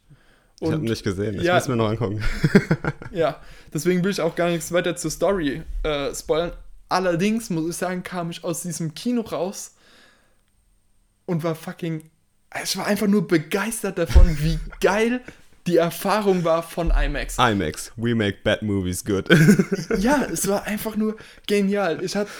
[0.61, 1.35] Ich habe Und- nicht gesehen.
[1.37, 1.55] Ich Ja.
[1.57, 2.23] muss mir noch angucken.
[3.13, 3.41] ja,
[3.75, 6.53] deswegen will ich auch gar nichts weiter zur Story äh, spoilern.
[6.89, 9.75] Allerdings muss ich sagen, kam ich aus diesem Kino raus
[11.27, 12.09] und war fucking.
[12.63, 15.21] Ich war einfach nur begeistert davon, wie geil
[15.67, 17.39] die Erfahrung war von IMAX.
[17.39, 19.29] IMAX, we make bad movies good.
[19.99, 22.03] Ja, es war einfach nur genial.
[22.05, 22.31] Ich hatte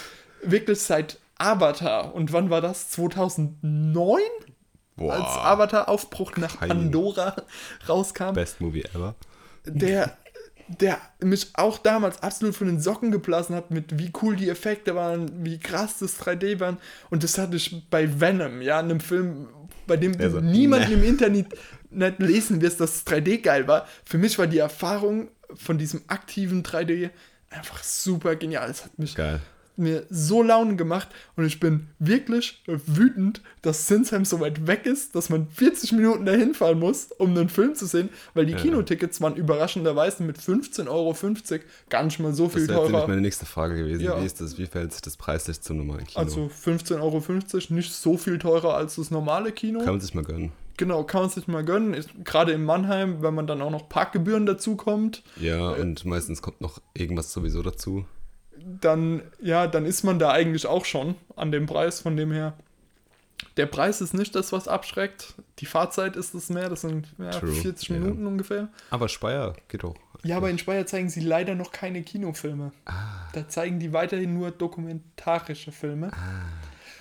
[0.41, 2.89] wirklich seit Avatar, und wann war das?
[2.91, 4.21] 2009?
[4.99, 7.35] Als Avatar Aufbruch nach Pandora
[7.87, 8.33] rauskam.
[8.33, 9.13] Best Movie ever.
[9.65, 10.17] der,
[10.67, 14.95] der mich auch damals absolut von den Socken geblasen hat, mit wie cool die Effekte
[14.95, 16.77] waren, wie krass das 3D waren.
[17.11, 19.47] Und das hatte ich bei Venom, ja, einem Film,
[19.85, 20.97] bei dem Also, niemanden ne.
[20.97, 21.47] im Internet
[21.89, 23.87] nicht lesen wirst, dass 3D geil war.
[24.05, 27.09] Für mich war die Erfahrung von diesem aktiven 3D
[27.49, 28.69] einfach super genial.
[28.69, 29.39] Es hat mich Geil.
[29.77, 31.07] mir so Laune gemacht
[31.37, 36.25] und ich bin wirklich wütend, dass Sinsheim so weit weg ist, dass man 40 Minuten
[36.25, 38.57] dahin fahren muss, um einen Film zu sehen, weil die Ja.
[38.59, 41.15] Kinotickets waren überraschenderweise mit 15,50 Euro
[41.89, 43.07] gar nicht mal so Das viel wäre jetzt nämlich teurer.
[43.07, 44.01] meine nächste Frage gewesen.
[44.03, 44.19] Ja.
[44.21, 46.19] Wie, ist das, wie fällt sich das preislich zum normalen Kino?
[46.19, 49.79] Also 15,50 Euro, nicht so viel teurer als das normale Kino.
[49.79, 50.51] Kann man sich mal gönnen.
[50.77, 51.95] Genau, kann man sich mal gönnen.
[52.23, 56.61] Gerade in Mannheim, wenn man dann auch noch Parkgebühren dazu kommt, Ja, und meistens kommt
[56.61, 58.05] noch irgendwas sowieso dazu.
[58.57, 62.53] dann, ja, dann ist man da eigentlich auch schon an dem Preis, von dem her.
[63.55, 65.35] Der Preis ist nicht das, was abschreckt.
[65.59, 67.95] Die Fahrzeit ist es mehr, das sind ja, True, 40 ja.
[67.99, 68.69] Minuten ungefähr.
[68.89, 69.95] Aber Speyer geht auch.
[70.23, 72.71] Ja, aber in Speyer zeigen sie leider noch keine Kinofilme.
[72.85, 73.27] Ah.
[73.33, 76.11] Da zeigen die weiterhin nur dokumentarische Filme.
[76.13, 76.45] Ah.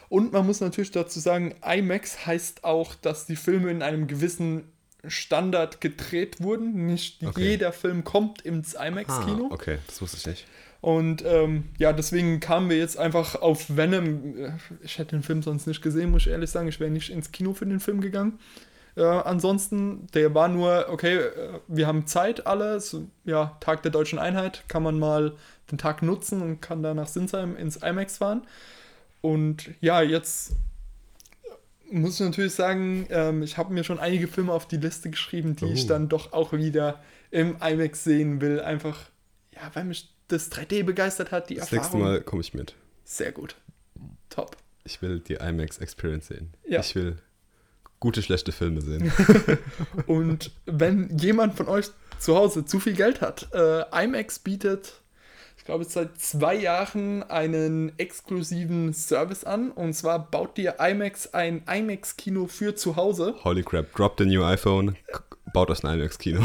[0.09, 4.64] Und man muss natürlich dazu sagen, IMAX heißt auch, dass die Filme in einem gewissen
[5.07, 6.86] Standard gedreht wurden.
[6.86, 7.50] Nicht Okay.
[7.50, 9.48] jeder Film kommt ins Ah, IMAX-Kino.
[9.50, 10.46] okay, das wusste ich nicht.
[10.80, 14.59] Und ähm, ja, deswegen kamen wir jetzt einfach auf Venom.
[14.82, 16.68] Ich hätte den Film sonst nicht gesehen, muss ich ehrlich sagen.
[16.68, 18.38] Ich wäre nicht ins Kino für den Film gegangen.
[18.96, 22.80] Äh, ansonsten, der war nur, okay, äh, wir haben Zeit alle.
[22.80, 24.64] So, ja, Tag der Deutschen Einheit.
[24.68, 25.34] Kann man mal
[25.70, 28.42] den Tag nutzen und kann da nach Sinsheim ins IMAX fahren.
[29.31, 30.53] Und ja, jetzt
[31.91, 35.57] muss ich natürlich sagen, ähm, ich habe mir schon einige Filme auf die Liste geschrieben,
[35.57, 35.89] die ich Oh.
[35.89, 37.01] dann doch auch wieder
[37.31, 38.61] im IMAX sehen will.
[38.61, 38.99] Einfach,
[39.55, 42.01] ja, weil mich das 3D begeistert hat, die Das Erfahrung.
[42.01, 42.74] nächste Mal komme ich mit.
[43.05, 43.57] Sehr gut.
[44.31, 44.57] Top.
[44.85, 46.53] Ich will die IMAX Experience sehen.
[46.68, 46.81] Ja.
[46.81, 47.16] Ich will
[48.01, 49.12] gute, schlechte Filme sehen.
[50.07, 51.87] Und wenn jemand von euch
[52.18, 55.01] zu Hause zu viel Geld hat, äh, IMAX bietet,
[55.66, 59.72] ich glaube, seit zwei Jahren einen exklusiven Service an.
[59.72, 63.34] Und zwar baut dir IMAX ein IMAX-Kino für zu Hause.
[63.42, 64.94] Holy crap, drop the new iPhone,
[65.52, 66.40] baut euch ein IMAX-Kino.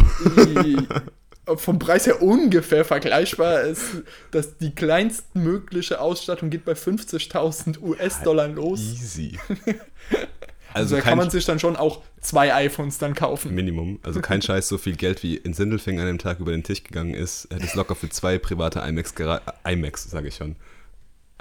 [1.56, 4.02] Vom Preis her ungefähr vergleichbar ist,
[4.32, 8.80] dass die kleinstmögliche Ausstattung geht bei 50.000 US-Dollar los.
[8.80, 9.38] Easy.
[10.74, 13.54] Also, da kann man sich dann schon auch zwei iPhones dann kaufen.
[13.56, 14.00] Minimum.
[14.04, 16.84] Also kein Scheiß, so viel Geld wie in Sindelfing an dem Tag über den Tisch
[16.84, 20.56] gegangen ist, hätte es locker für zwei private IMAX, gera- IMAX sage ich schon.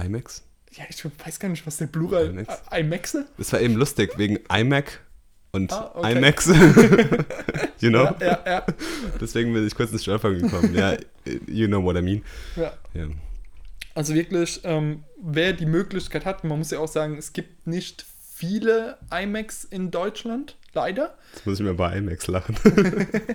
[0.02, 0.42] IMAX?
[0.72, 2.54] Ja, ich weiß gar nicht, was der Plural IMAX?
[2.72, 3.16] I- IMAX?
[3.38, 5.00] Das war eben lustig, wegen iMac
[5.52, 6.12] und Ah, okay.
[6.16, 6.46] IMAX.
[7.80, 8.04] you know?
[8.04, 8.66] Ja, ja, ja.
[9.20, 10.74] Deswegen bin ich kurz ins Stolpern gekommen.
[10.74, 10.96] Ja,
[11.46, 12.22] you know what I mean.
[12.56, 12.72] ja.
[12.94, 13.06] Ja.
[13.94, 18.06] Also wirklich, ähm, wer die Möglichkeit hat, man muss ja auch sagen, es gibt nicht
[18.40, 21.14] viele IMAX in Deutschland, leider.
[21.34, 22.56] Jetzt muss ich mir bei IMAX lachen.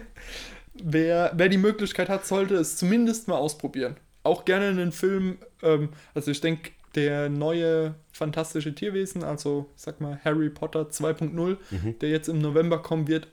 [0.83, 3.95] Wer, wer die Möglichkeit hat, sollte es zumindest mal ausprobieren.
[4.23, 10.01] Auch gerne einen Film, ähm, also ich denke, der neue fantastische Tierwesen, also ich sag
[10.01, 11.99] mal Harry Potter 2.0, Mhm.
[11.99, 13.27] der jetzt im November kommen wird,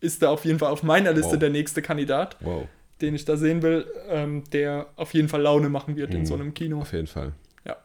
[0.00, 1.38] ist da auf jeden Fall auf meiner Liste Wow.
[1.40, 2.66] der nächste Kandidat, Wow,
[3.02, 6.26] den ich da sehen will, ähm, der auf jeden Fall Laune machen wird in Mhm.
[6.26, 6.80] so einem Kino.
[6.80, 7.32] auf jeden Fall.
[7.66, 7.76] Ja.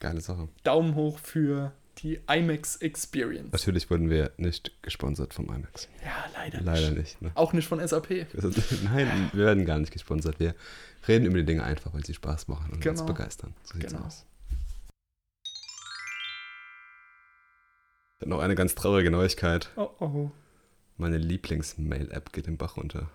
[0.00, 0.48] Geile Sache.
[0.64, 3.52] Daumen hoch für die IMAX Experience.
[3.52, 5.88] Natürlich wurden wir nicht gesponsert vom IMAX.
[6.04, 6.98] Ja, leider, Leider nicht.
[7.20, 7.22] nicht.
[7.22, 7.30] Ne?
[7.34, 8.26] Auch nicht von SAP.
[8.84, 10.38] Nein, wir werden gar nicht gesponsert.
[10.38, 10.54] Wir
[11.08, 13.04] reden über die Dinge einfach, weil sie Spaß machen und uns Genau.
[13.04, 13.54] begeistern.
[13.64, 14.04] So sieht's Genau.
[14.06, 14.24] aus.
[18.18, 19.70] Ich habe noch eine ganz traurige Neuigkeit.
[19.76, 20.30] Oh oh.
[20.96, 23.10] Meine Lieblings-Mail-App geht den Bach runter.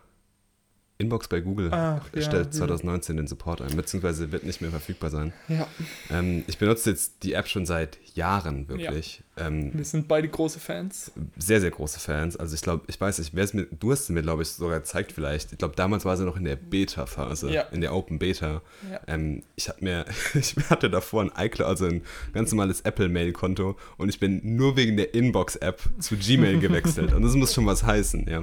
[1.01, 2.51] Inbox bei Google Ach, ja, stellt ja.
[2.51, 5.33] 2019 den Support ein, beziehungsweise wird nicht mehr verfügbar sein.
[5.49, 5.67] Ja,
[6.09, 9.23] Ähm, ich benutze jetzt die App schon seit Jahren wirklich.
[9.37, 11.11] Ähm, wir sind beide große Fans.
[11.37, 12.35] sehr, sehr große Fans.
[12.37, 14.49] Also ich glaube, ich weiß nicht, wer es mir, du hast es mir, glaube ich,
[14.49, 15.51] sogar gezeigt vielleicht.
[15.53, 17.61] Ich glaube, damals war sie noch in der Beta-Phase, Ja.
[17.71, 18.61] in der Open Beta.
[18.91, 18.99] Ja.
[19.07, 24.09] Ähm, ich habe mir, ich hatte davor ein iCloud, also ein ganz normales Apple-Mail-Konto und
[24.09, 27.13] ich bin nur wegen der Inbox-App zu Gmail gewechselt.
[27.13, 28.41] und das muss schon was heißen, ja.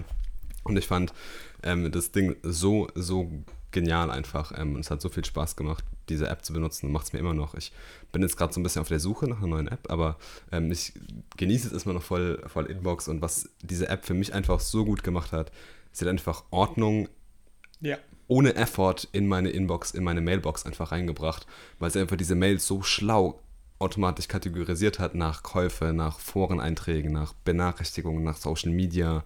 [0.64, 1.12] Und ich fand
[1.68, 3.30] ähm, das Ding so, so
[3.70, 4.52] genial einfach.
[4.56, 7.12] Ähm, und es hat so viel Spaß gemacht, diese App zu benutzen und macht es
[7.12, 7.54] mir immer noch.
[7.54, 7.72] Ich
[8.12, 10.16] bin jetzt gerade so ein bisschen auf der Suche nach einer neuen App, aber
[10.50, 10.92] ähm, ich
[11.36, 14.84] genieße es erstmal noch voll, voll Inbox und was diese App für mich einfach so
[14.84, 15.52] gut gemacht hat,
[15.92, 17.08] sie hat einfach Ordnung
[17.80, 17.98] Ja.
[18.26, 21.46] ohne Effort in meine Inbox, in meine Mailbox einfach reingebracht,
[21.78, 23.40] weil sie einfach diese Mails so schlau
[23.78, 29.22] automatisch kategorisiert hat nach Käufe, nach Foreneinträgen, nach Benachrichtigungen, nach Social Media,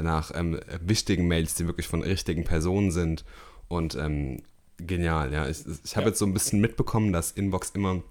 [0.00, 3.24] nach ähm, wichtigen Mails, die wirklich von richtigen Personen sind
[3.68, 4.42] und ähm,
[4.78, 5.48] genial, ja.
[5.48, 6.08] Ich, ich habe Ja.
[6.10, 8.02] jetzt so ein bisschen mitbekommen, dass Inbox immer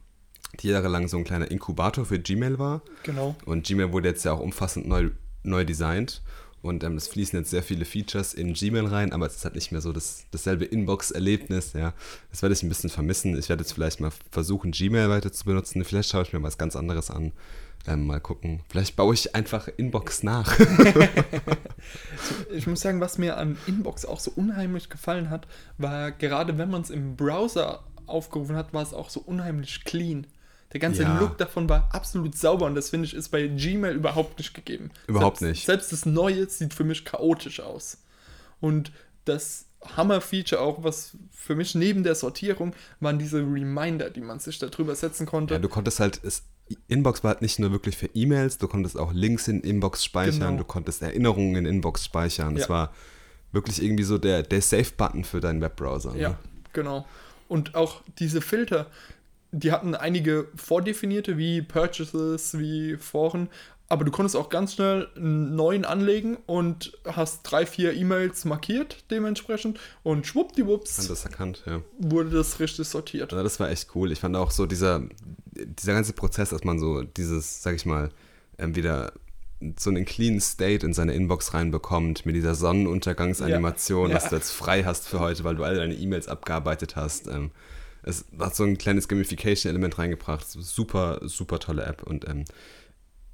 [0.61, 3.35] jahrelang so ein kleiner Inkubator für Gmail war Genau.
[3.45, 5.09] und Gmail wurde jetzt ja auch umfassend neu,
[5.43, 6.21] neu designt.
[6.63, 9.55] Und ähm, es fließen jetzt sehr viele Features in Gmail rein, aber es ist halt
[9.55, 11.93] nicht mehr so das, dasselbe Inbox-Erlebnis, ja.
[12.29, 13.35] Das werde ich ein bisschen vermissen.
[13.35, 15.83] Ich werde jetzt vielleicht mal versuchen, Gmail weiter zu benutzen.
[15.83, 17.31] Vielleicht schaue ich mir was ganz anderes an.
[17.87, 18.61] Ähm, mal gucken.
[18.69, 20.57] Vielleicht baue ich einfach Inbox nach.
[22.51, 26.69] Ich muss sagen, was mir an Inbox auch so unheimlich gefallen hat, war gerade wenn
[26.69, 30.27] man es im Browser aufgerufen hat, war es auch so unheimlich clean.
[30.73, 31.19] Der ganze Ja.
[31.19, 34.91] Look davon war absolut sauber und das finde ich ist bei Gmail überhaupt nicht gegeben.
[35.07, 35.65] Überhaupt selbst, nicht.
[35.65, 37.97] Selbst das Neue sieht für mich chaotisch aus.
[38.59, 38.91] Und
[39.25, 39.65] das
[39.97, 44.67] Hammer-Feature auch, was für mich neben der Sortierung waren diese Reminder, die man sich da
[44.67, 45.55] drüber setzen konnte.
[45.55, 46.43] ja, du konntest halt, es,
[46.87, 50.39] Inbox war halt nicht nur wirklich für E-Mails, du konntest auch Links in Inbox speichern,
[50.39, 50.57] Genau.
[50.59, 52.55] du konntest Erinnerungen in Inbox speichern.
[52.55, 52.69] Das Ja.
[52.69, 52.93] war
[53.51, 56.15] wirklich irgendwie so der, der Safe-Button für deinen Webbrowser.
[56.15, 56.37] Ja, Ne?
[56.73, 57.05] genau.
[57.47, 58.87] Und auch diese Filter,
[59.51, 63.49] die hatten einige vordefinierte, wie Purchases, wie Foren,
[63.89, 69.03] aber du konntest auch ganz schnell einen neuen anlegen und hast drei, vier E-Mails markiert
[69.11, 71.81] dementsprechend und schwuppdiwupps das erkannt, ja.
[71.99, 73.33] wurde das richtig sortiert.
[73.33, 74.13] Also das war echt cool.
[74.13, 75.01] Ich fand auch so dieser,
[75.65, 78.09] dieser ganze Prozess, dass man so dieses, sag ich mal,
[78.57, 79.13] ähm, wieder
[79.77, 84.15] so einen clean State in seine Inbox reinbekommt, mit dieser Sonnenuntergangsanimation, Ja.
[84.15, 87.27] dass du jetzt frei hast für heute, weil du alle deine E-Mails abgearbeitet hast.
[87.27, 87.51] Ähm,
[88.03, 90.47] es hat so ein kleines Gamification-Element reingebracht.
[90.49, 92.01] Super, super tolle App.
[92.03, 92.45] Und ähm,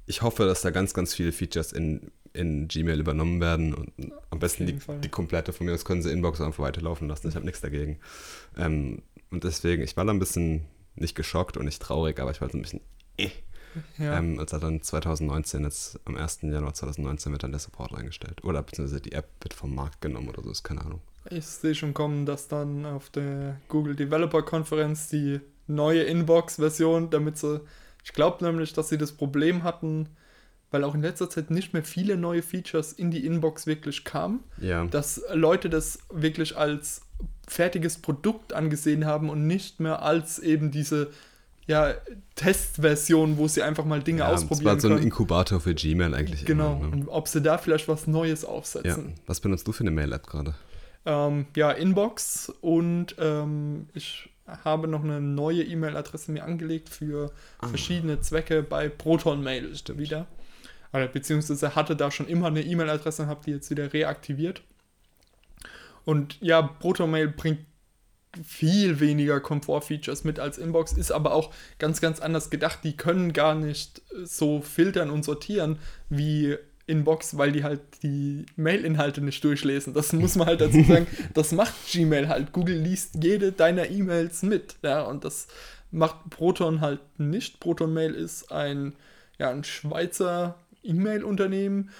[0.06, 3.72] ich hoffe, dass da ganz, ganz viele Features in, in Gmail übernommen werden.
[3.72, 3.92] Und
[4.28, 7.28] am besten die, die komplette von mir aus können sie Inbox einfach weiterlaufen lassen.
[7.28, 7.98] Ich habe nichts dagegen.
[8.58, 9.00] Ähm,
[9.30, 10.66] und deswegen, ich war da ein bisschen
[11.00, 12.80] nicht geschockt und nicht traurig, aber ich war so ein bisschen
[13.16, 13.30] eh.
[13.98, 14.18] Ja.
[14.18, 16.40] Ähm, als er dann 2019, jetzt am 1.
[16.42, 18.42] Januar 2019 wird dann der Support eingestellt.
[18.42, 21.00] Oder beziehungsweise die App wird vom Markt genommen oder so, ist keine Ahnung.
[21.30, 27.36] Ich sehe schon kommen, dass dann auf der Google Developer Konferenz die neue Inbox-Version, damit
[27.36, 27.60] sie,
[28.04, 30.08] ich glaube nämlich, dass sie das Problem hatten,
[30.70, 34.40] weil auch in letzter Zeit nicht mehr viele neue Features in die Inbox wirklich kamen,
[34.58, 34.86] Ja.
[34.86, 37.02] dass Leute das wirklich als
[37.48, 41.10] fertiges Produkt angesehen haben und nicht mehr als eben diese
[41.66, 41.94] ja,
[42.34, 45.04] Testversion, wo sie einfach mal Dinge ja, ausprobieren war so ein können.
[45.04, 46.44] Inkubator für Gmail eigentlich.
[46.46, 46.92] Genau, Immer, ne?
[46.92, 48.48] und ob sie da vielleicht was Neues Ja.
[48.48, 49.14] aufsetzen.
[49.26, 50.54] Was benutzt du für eine Mail-App gerade?
[51.06, 57.68] ähm, ja, Inbox und ähm, ich habe noch eine neue E-Mail-Adresse mir angelegt für ah.
[57.68, 59.98] verschiedene Zwecke bei Proton Mail Stimmt.
[59.98, 60.26] wieder.
[60.92, 64.62] Also, beziehungsweise hatte da schon immer eine E-Mail-Adresse und habe die jetzt wieder reaktiviert.
[66.08, 67.66] Und ja, Proton Mail bringt
[68.42, 72.78] viel weniger Komfort-Features mit als Inbox, ist aber auch ganz, ganz anders gedacht.
[72.82, 75.78] Die können gar nicht so filtern und sortieren
[76.08, 76.56] wie
[76.86, 79.92] Inbox, weil die halt die Mail-Inhalte nicht durchlesen.
[79.92, 81.06] Das muss man halt dazu sagen.
[81.34, 82.52] das macht Gmail halt.
[82.52, 84.76] Google liest jede deiner E-Mails mit.
[84.82, 85.46] Ja, und das
[85.90, 87.60] macht Proton halt nicht.
[87.60, 88.94] Proton Mail ist ein,
[89.38, 91.90] ja, ein Schweizer E-Mail-Unternehmen,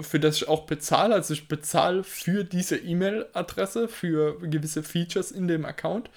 [0.00, 1.14] für das ich auch bezahle.
[1.14, 6.10] Also ich bezahle für diese E-Mail-Adresse, für gewisse Features in dem Account.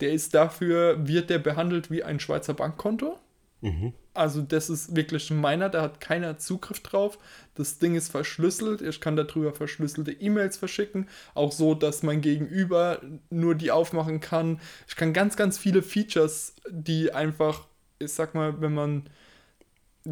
[0.00, 3.18] Der ist dafür, wird der behandelt wie ein Schweizer Bankkonto.
[3.60, 3.92] Mhm.
[4.14, 7.18] Also das ist wirklich meiner, da hat keiner Zugriff drauf.
[7.54, 13.00] Das Ding ist verschlüsselt, ich kann darüber verschlüsselte E-Mails verschicken, auch so, dass mein Gegenüber
[13.30, 14.60] nur die aufmachen kann.
[14.86, 17.66] Ich kann ganz, ganz viele Features, die einfach,
[17.98, 19.04] ich sag mal, wenn man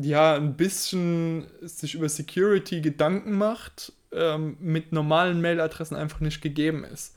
[0.00, 6.84] ja ein bisschen sich über Security Gedanken macht, ähm, mit normalen Mailadressen einfach nicht gegeben
[6.84, 7.14] ist.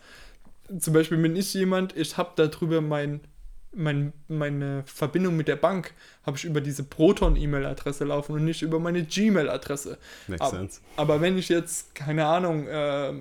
[0.79, 3.21] Zum Beispiel bin ich jemand, ich habe darüber mein
[3.71, 8.79] mein, meine Verbindung mit der Bank habe ich über diese Proton-E-Mail-Adresse laufen und nicht über
[8.79, 9.97] meine Gmail-Adresse.
[10.27, 10.81] Makes aber, sense.
[10.95, 13.13] Aber wenn ich jetzt, keine Ahnung, äh,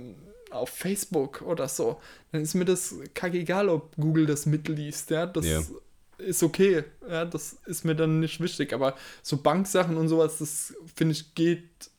[0.51, 2.01] auf Facebook oder so,
[2.33, 5.11] dann ist mir das kackegal, ob Google das mitliest.
[5.11, 5.27] Ja?
[5.27, 5.63] Das yeah.
[6.19, 6.85] Ist okay.
[7.09, 7.25] Ja?
[7.25, 8.73] Das ist mir dann nicht wichtig.
[8.73, 11.91] Aber so Banksachen und sowas, das finde ich geht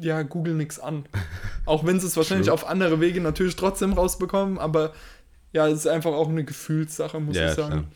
[0.00, 1.04] ja Google nichts an.
[1.66, 4.92] Auch wenn sie es wahrscheinlich auf andere Wege natürlich trotzdem rausbekommen, aber
[5.52, 7.88] ja, es ist einfach auch eine Gefühlssache, muss ja, ich sagen.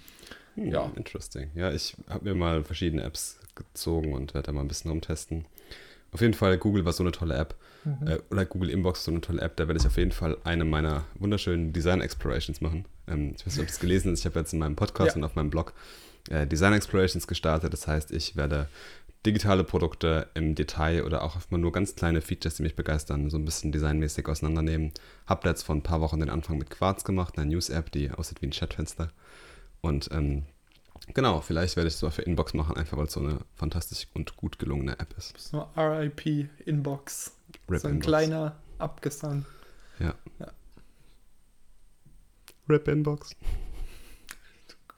[0.57, 0.91] Hm, ja.
[0.97, 1.51] Interesting.
[1.55, 5.47] Ja, ich habe mir mal verschiedene Apps gezogen und werde da mal ein bisschen rumtesten.
[6.11, 7.55] Auf jeden Fall, Google war so eine tolle App.
[7.85, 8.07] Mhm.
[8.07, 9.57] Äh, oder Google Inbox so eine tolle App.
[9.57, 12.87] Da werde ich auf jeden Fall eine meiner wunderschönen Design Explorations machen.
[13.09, 14.21] Ähm, ich weiß nicht, ob du es gelesen hast.
[14.21, 15.17] Ich habe jetzt in meinem Podcast ja.
[15.17, 15.75] und auf meinem Blog
[16.31, 17.73] äh, Design Explorations gestartet.
[17.73, 18.69] Das heißt, ich werde
[19.27, 23.39] digitale Produkte im Detail oder auch mal nur ganz kleine Features, die mich begeistern, so
[23.39, 24.93] ein bisschen designmäßig auseinandernehmen.
[25.27, 28.43] Hab jetzt vor ein paar Wochen den Anfang mit Quartz gemacht, einer News-App, die aussieht
[28.43, 29.11] wie ein Chatfenster.
[29.81, 30.45] Und ähm,
[31.15, 34.07] genau, vielleicht werde ich es so für Inbox machen, einfach weil es so eine fantastisch
[34.15, 35.39] und gut gelungene App ist.
[35.39, 37.33] So RIP Inbox.
[37.71, 38.07] Rip so ein Inbox.
[38.07, 39.47] kleiner Abgesang.
[39.99, 40.15] Ja.
[40.39, 40.53] ja.
[42.69, 43.37] Rip Inbox.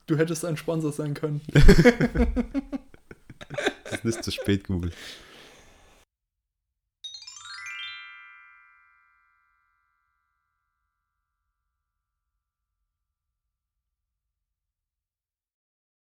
[0.06, 1.40] Du hättest ein Sponsor sein können.
[3.84, 4.92] Es ist nicht zu spät, Google.